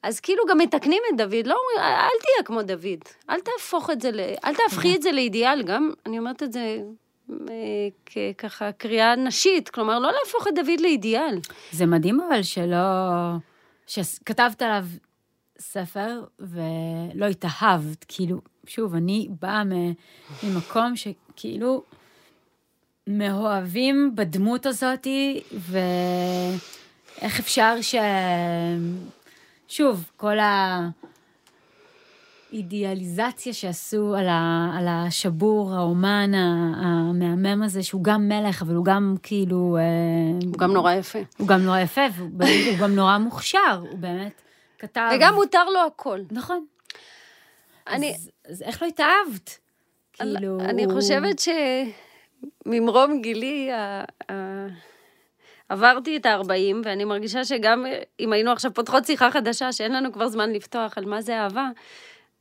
[0.03, 4.01] אז כאילו גם מתקנים את דוד, לא אומרים, אל תהיה כמו דוד, אל תהפוך את
[4.01, 4.19] זה, ל...
[4.45, 6.77] אל תהפכי את זה לאידיאל, גם, אני אומרת את זה
[8.38, 11.39] ככה קריאה נשית, כלומר, לא להפוך את דוד לאידיאל.
[11.71, 12.77] זה מדהים אבל שלא...
[13.88, 14.86] שכתבת עליו
[15.60, 19.64] ספר ולא התאהבת, כאילו, שוב, אני באה
[20.43, 21.84] ממקום שכאילו
[23.08, 27.95] מאוהבים בדמות הזאתי, ואיך אפשר ש...
[29.68, 30.38] שוב, כל
[32.51, 34.72] האידיאליזציה שעשו על, ה...
[34.78, 39.78] על השבור, האומן המהמם הזה, שהוא גם מלך, אבל הוא גם כאילו...
[39.80, 39.84] אה,
[40.47, 41.20] הוא גם נורא יפה.
[41.38, 44.41] הוא גם נורא יפה, והוא גם נורא מוכשר, הוא באמת
[44.88, 45.09] כתב...
[45.15, 46.19] וגם מותר לו הכל.
[46.31, 46.65] נכון.
[47.88, 48.13] אני...
[48.15, 49.59] אז, אז איך לא התאהבת?
[50.13, 50.59] כאילו...
[50.59, 51.41] אני חושבת
[52.65, 54.03] שממרום גילי, ה...
[54.31, 54.67] ה...
[55.69, 57.86] עברתי את ה-40, ואני מרגישה שגם
[58.19, 61.69] אם היינו עכשיו פותחות שיחה חדשה, שאין לנו כבר זמן לפתוח על מה זה אהבה,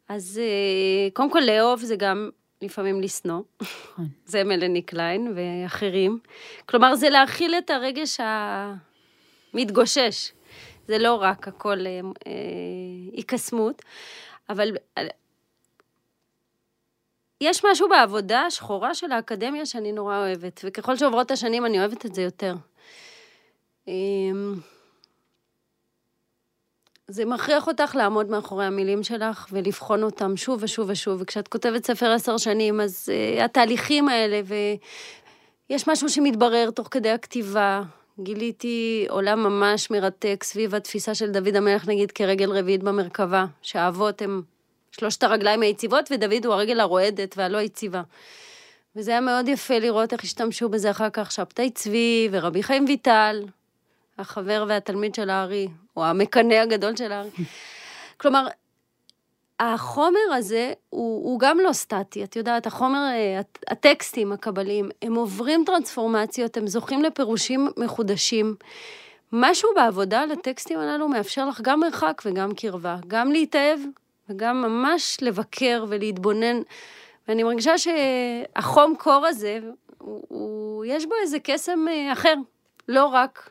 [0.09, 2.30] אז אה, קודם כל לאהוב זה גם
[2.62, 3.42] לפעמים לשנוא.
[3.62, 4.09] נכון.
[4.26, 6.18] זה מלני קליין ואחרים.
[6.66, 8.18] כלומר, זה להכיל את הרגש
[9.55, 10.32] המתגושש.
[10.89, 12.03] זה לא רק הכל אי
[13.16, 13.82] אה, קסמות,
[14.49, 15.03] אבל אה,
[17.41, 22.14] יש משהו בעבודה השחורה של האקדמיה שאני נורא אוהבת, וככל שעוברות השנים אני אוהבת את
[22.14, 22.55] זה יותר.
[23.89, 24.55] אמ,
[27.09, 32.11] זה מכריח אותך לעמוד מאחורי המילים שלך ולבחון אותם שוב ושוב ושוב, וכשאת כותבת ספר
[32.11, 34.41] עשר שנים, אז uh, התהליכים האלה,
[35.70, 37.82] ויש משהו שמתברר תוך כדי הכתיבה.
[38.21, 44.43] גיליתי עולם ממש מרתק סביב התפיסה של דוד המלך, נגיד, כרגל רביעית במרכבה, שהאבות הם
[44.91, 48.03] שלושת הרגליים היציבות, ודוד הוא הרגל הרועדת והלא יציבה.
[48.97, 53.45] וזה היה מאוד יפה לראות איך השתמשו בזה אחר כך שבתאי צבי ורבי חיים ויטל,
[54.19, 57.31] החבר והתלמיד של הארי, או המקנא הגדול של הארי.
[58.17, 58.47] כלומר,
[59.61, 65.63] החומר הזה הוא, הוא גם לא סטטי, את יודעת, החומר, אה, הטקסטים הקבליים, הם עוברים
[65.67, 68.55] טרנספורמציות, הם זוכים לפירושים מחודשים.
[69.33, 73.81] משהו בעבודה על הטקסטים הללו מאפשר לך גם מרחק וגם קרבה, גם להתאהב
[74.29, 76.61] וגם ממש לבקר ולהתבונן.
[77.29, 79.59] ואני מרגישה שהחום קור הזה,
[79.99, 82.35] הוא, הוא, יש בו איזה קסם אה, אחר,
[82.89, 83.51] לא רק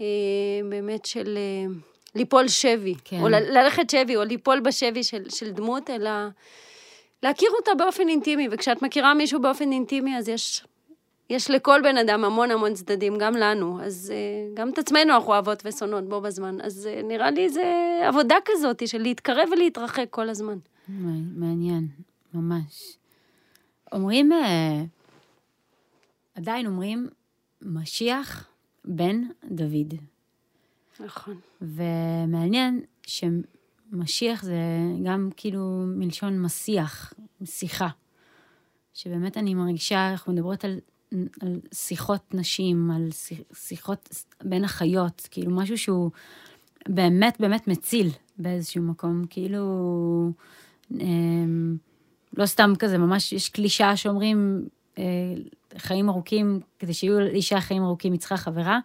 [0.00, 0.06] אה,
[0.68, 1.38] באמת של
[2.16, 3.20] ליפול שבי, כן.
[3.20, 6.10] או ללכת שבי, או ליפול בשבי של, של דמות, אלא
[7.22, 10.64] להכיר אותה באופן אינטימי, וכשאת מכירה מישהו באופן אינטימי, אז יש,
[11.30, 15.32] יש לכל בן אדם המון המון צדדים, גם לנו, אז אה, גם את עצמנו אנחנו
[15.32, 20.58] אוהבות ושונאות בו בזמן, אז נראה לי זה עבודה כזאת של להתקרב ולהתרחק כל הזמן.
[21.36, 21.88] מעניין,
[22.34, 22.96] ממש.
[23.92, 24.32] אומרים,
[26.34, 27.08] עדיין אומרים,
[27.62, 28.48] משיח
[28.84, 29.94] בן דוד.
[31.04, 31.36] נכון.
[31.62, 34.58] ומעניין שמשיח זה
[35.04, 37.12] גם כאילו מלשון מסיח,
[37.44, 37.88] שיחה.
[38.94, 40.78] שבאמת אני מרגישה, אנחנו מדברות על,
[41.40, 43.08] על שיחות נשים, על
[43.54, 46.10] שיחות בין החיות, כאילו משהו שהוא
[46.88, 50.32] באמת באמת מציל באיזשהו מקום, כאילו...
[50.90, 51.76] אמ,
[52.36, 54.68] לא סתם כזה, ממש יש קלישאה שאומרים, אה,
[55.78, 58.78] חיים ארוכים, כדי שיהיו לאישה חיים ארוכים היא צריכה חברה,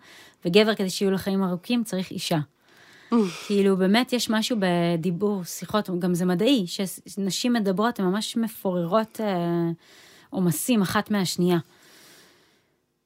[0.46, 2.40] וגבר כדי שיהיו לו חיים ארוכים צריך אישה.
[3.48, 6.66] כאילו באמת יש משהו בדיבור, שיחות, גם זה מדעי,
[7.08, 9.70] שנשים מדברות, הן ממש מפוררות אה,
[10.30, 11.58] עומסים אחת מהשנייה.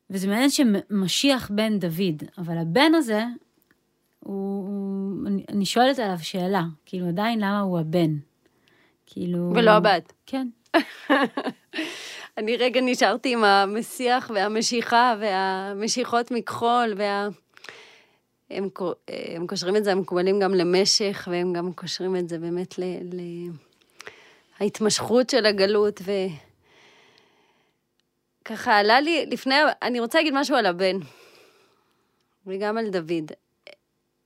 [0.09, 3.23] וזה מעניין שמשיח בן דוד, אבל הבן הזה,
[4.19, 8.17] הוא, הוא אני, אני שואלת עליו שאלה, כאילו עדיין למה הוא הבן?
[9.05, 9.51] כאילו...
[9.55, 10.13] ולא הבת.
[10.25, 10.47] כן.
[12.37, 17.27] אני רגע נשארתי עם המסיח והמשיכה והמשיכות מכחול וה...
[18.49, 18.69] הם,
[19.07, 22.83] הם קושרים את זה, הם מקובלים גם למשך, והם גם קושרים את זה באמת ל...
[22.83, 23.19] ל...
[24.59, 26.01] ההתמשכות של הגלות,
[28.41, 30.97] וככה עלה לי, לפני, אני רוצה להגיד משהו על הבן,
[32.47, 33.31] וגם על דוד.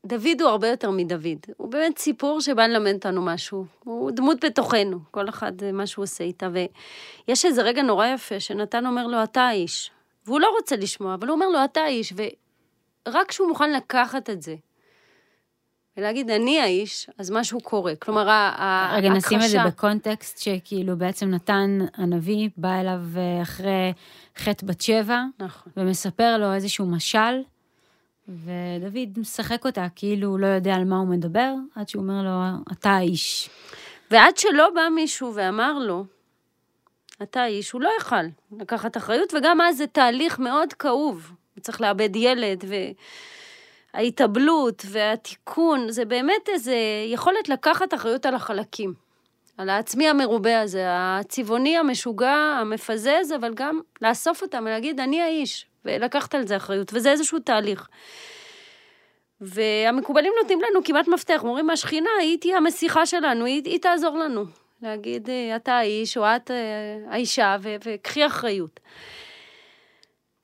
[0.05, 1.37] דוד הוא הרבה יותר מדוד.
[1.57, 3.65] הוא באמת סיפור שבא ללמד אותנו משהו.
[3.83, 6.49] הוא דמות בתוכנו, כל אחד מה שהוא עושה איתה.
[6.53, 9.91] ויש איזה רגע נורא יפה שנתן אומר לו, אתה האיש.
[10.25, 12.13] והוא לא רוצה לשמוע, אבל הוא אומר לו, אתה האיש.
[12.15, 14.55] ורק כשהוא מוכן לקחת את זה,
[15.97, 17.95] ולהגיד, אני האיש, אז משהו קורה.
[17.95, 18.97] כלומר, ההכחשה...
[18.97, 23.93] רגע, נשים את זה בקונטקסט, שכאילו בעצם נתן הנביא, בא אליו אה, אחרי
[24.37, 25.71] חטא בת שבע, נכון.
[25.77, 27.41] ומספר לו איזשהו משל.
[28.29, 32.29] ודוד משחק אותה כאילו הוא לא יודע על מה הוא מדבר, עד שהוא אומר לו,
[32.71, 33.49] אתה האיש.
[34.11, 36.05] ועד שלא בא מישהו ואמר לו,
[37.23, 38.25] אתה האיש, הוא לא יכל
[38.57, 41.31] לקחת אחריות, וגם אז זה תהליך מאוד כאוב.
[41.55, 42.63] הוא צריך לאבד ילד,
[43.93, 46.75] וההתאבלות והתיקון, זה באמת איזה
[47.07, 48.93] יכולת לקחת אחריות על החלקים.
[49.57, 56.35] על העצמי המרובה הזה, הצבעוני, המשוגע, המפזז, אבל גם לאסוף אותם ולהגיד, אני האיש, ולקחת
[56.35, 57.87] על זה אחריות, וזה איזשהו תהליך.
[59.41, 64.45] והמקובלים נותנים לנו כמעט מפתח, אומרים, השכינה, היא תהיה המסיכה שלנו, היא, היא תעזור לנו.
[64.81, 68.79] להגיד, אה, אתה האיש או את אה, האישה, וקחי אחריות.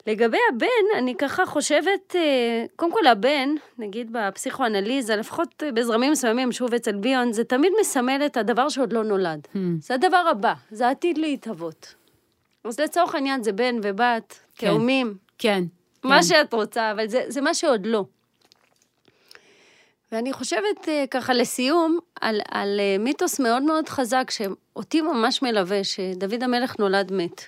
[0.08, 6.74] לגבי הבן, אני ככה חושבת, אה, קודם כל הבן, נגיד בפסיכואנליזה, לפחות בזרמים מסוימים, שוב
[6.74, 9.48] אצל ביון, זה תמיד מסמל את הדבר שעוד לא נולד.
[9.54, 9.58] Hmm.
[9.80, 11.96] זה הדבר הבא, זה עתיד להתהוות.
[12.64, 14.68] אז לצורך העניין זה בן ובת, כן.
[14.68, 15.25] תאומים.
[15.38, 15.64] כן.
[16.04, 16.24] מה כן.
[16.24, 18.06] שאת רוצה, אבל זה, זה מה שעוד לא.
[20.12, 25.84] ואני חושבת אה, ככה לסיום, על, על אה, מיתוס מאוד מאוד חזק, שאותי ממש מלווה,
[25.84, 27.42] שדוד המלך נולד מת.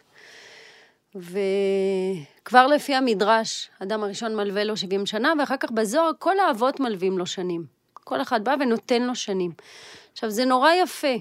[1.16, 7.18] וכבר לפי המדרש, אדם הראשון מלווה לו 70 שנה, ואחר כך בזוהר כל האבות מלווים
[7.18, 7.66] לו שנים.
[7.94, 9.52] כל אחד בא ונותן לו שנים.
[10.14, 11.16] עכשיו, זה נורא יפה,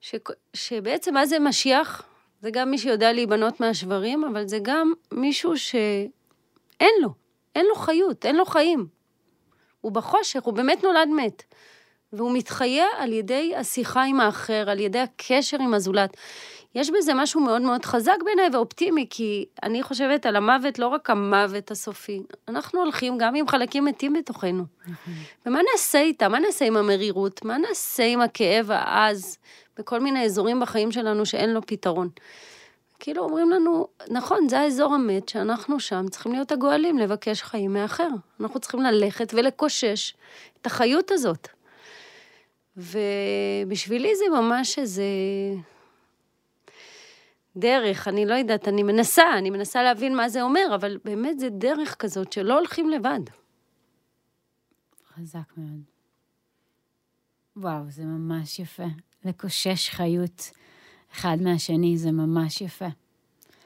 [0.00, 0.14] ש,
[0.54, 2.02] שבעצם מה זה משיח?
[2.40, 7.08] זה גם מי שיודע להיבנות מהשברים, אבל זה גם מישהו שאין לו,
[7.54, 8.86] אין לו חיות, אין לו חיים.
[9.80, 11.42] הוא בחושך, הוא באמת נולד מת.
[12.12, 16.16] והוא מתחיה על ידי השיחה עם האחר, על ידי הקשר עם הזולת.
[16.74, 21.10] יש בזה משהו מאוד מאוד חזק בעיניי ואופטימי, כי אני חושבת על המוות, לא רק
[21.10, 24.64] המוות הסופי, אנחנו הולכים גם עם חלקים מתים בתוכנו.
[25.46, 26.28] ומה נעשה איתה?
[26.28, 27.44] מה נעשה עם המרירות?
[27.44, 29.38] מה נעשה עם הכאב העז
[29.78, 32.08] בכל מיני אזורים בחיים שלנו שאין לו פתרון?
[32.98, 38.08] כאילו אומרים לנו, נכון, זה האזור המת, שאנחנו שם צריכים להיות הגואלים, לבקש חיים מאחר.
[38.40, 40.14] אנחנו צריכים ללכת ולקושש
[40.60, 41.48] את החיות הזאת.
[42.76, 45.02] ובשבילי זה ממש איזה
[47.56, 51.50] דרך, אני לא יודעת, אני מנסה, אני מנסה להבין מה זה אומר, אבל באמת זה
[51.50, 53.20] דרך כזאת שלא הולכים לבד.
[55.14, 55.82] חזק מאוד.
[57.56, 58.86] וואו, זה ממש יפה.
[59.24, 60.50] לקושש חיות
[61.12, 62.88] אחד מהשני, זה ממש יפה.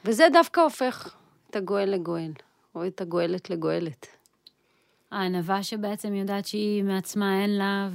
[0.05, 1.17] וזה דווקא הופך
[1.51, 2.33] את הגואל לגואל,
[2.75, 4.07] או את הגואלת לגואלת.
[5.11, 7.89] הענווה שבעצם יודעת שהיא מעצמה אין לה,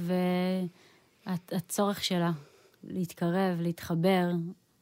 [1.26, 2.30] והצורך שלה
[2.84, 4.30] להתקרב, להתחבר,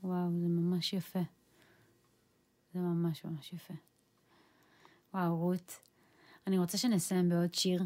[0.03, 1.23] וואו, זה ממש יפה.
[2.75, 3.75] זה ממש ממש יפה.
[5.15, 5.79] וואו, רות,
[6.47, 7.83] אני רוצה שנסיים בעוד שיר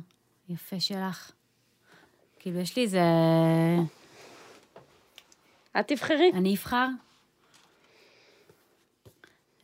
[0.48, 1.32] יפה שלך.
[2.38, 3.00] כאילו, יש לי איזה...
[5.80, 6.30] את תבחרי.
[6.34, 6.86] אני אבחר?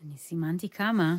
[0.03, 1.17] אני סימנתי כמה.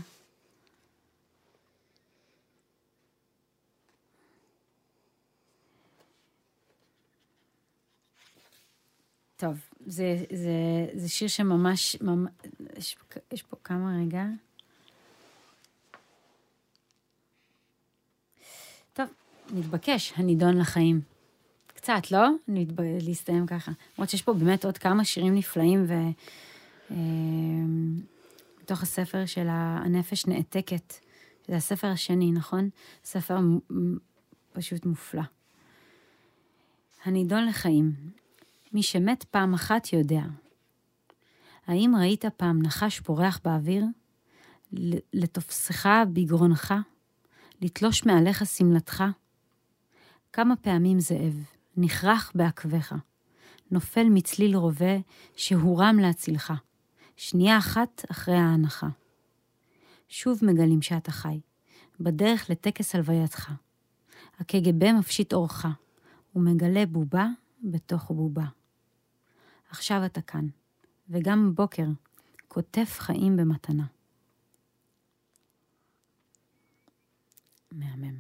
[9.36, 12.32] טוב, זה, זה, זה שיר שממש, ממש,
[12.78, 12.98] יש,
[13.32, 14.24] יש פה כמה רגע.
[18.94, 19.06] טוב,
[19.54, 21.02] מתבקש, הנידון לחיים.
[21.68, 22.28] קצת, לא?
[22.48, 22.82] נתב...
[22.82, 23.72] להסתיים ככה.
[23.98, 25.94] למרות שיש פה באמת עוד כמה שירים נפלאים, ו...
[28.62, 30.94] מתוך הספר של הנפש נעתקת.
[31.48, 32.70] זה הספר השני, נכון?
[33.04, 33.38] ספר
[34.54, 35.22] פשוט מופלא.
[37.04, 37.92] הנידון לחיים.
[38.74, 40.24] מי שמת פעם אחת יודע.
[41.68, 43.86] האם ראית פעם נחש פורח באוויר?
[45.14, 46.74] לתופסך בגרונך?
[47.62, 49.04] לתלוש מעליך שמלתך?
[50.34, 51.44] כמה פעמים זאב,
[51.78, 52.96] נכרך בעקביך,
[53.72, 54.98] נופל מצליל רובה
[55.36, 56.54] שהורם להצילך,
[57.18, 58.88] שנייה אחת אחרי ההנחה.
[60.08, 61.40] שוב מגלים שאתה חי,
[62.00, 63.52] בדרך לטקס הלווייתך.
[64.40, 65.66] הקג"ב מפשיט אורך,
[66.36, 67.28] ומגלה בובה
[67.64, 68.46] בתוך בובה.
[69.70, 70.48] עכשיו אתה כאן,
[71.10, 71.86] וגם בבוקר,
[72.48, 73.86] כותף חיים במתנה.
[77.72, 78.16] מהמם.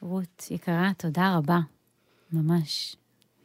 [0.00, 1.58] רות, יקרה, תודה רבה.
[2.32, 2.96] ממש.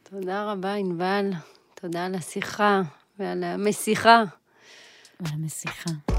[0.02, 1.30] תודה רבה, ענבל.
[1.74, 2.80] תודה על השיחה
[3.18, 4.22] ועל המסיכה.
[5.20, 6.11] ועל המסיכה.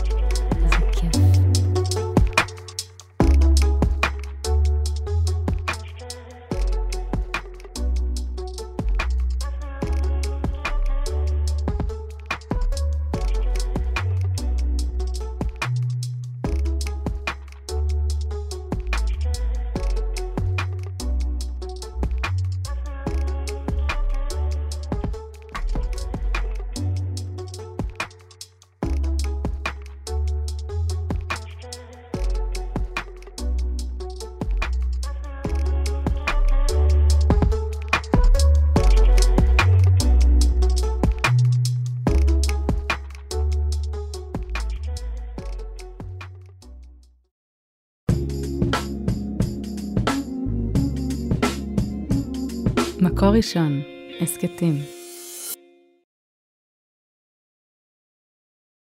[53.33, 53.81] ראשון,
[54.21, 54.92] הסכתים.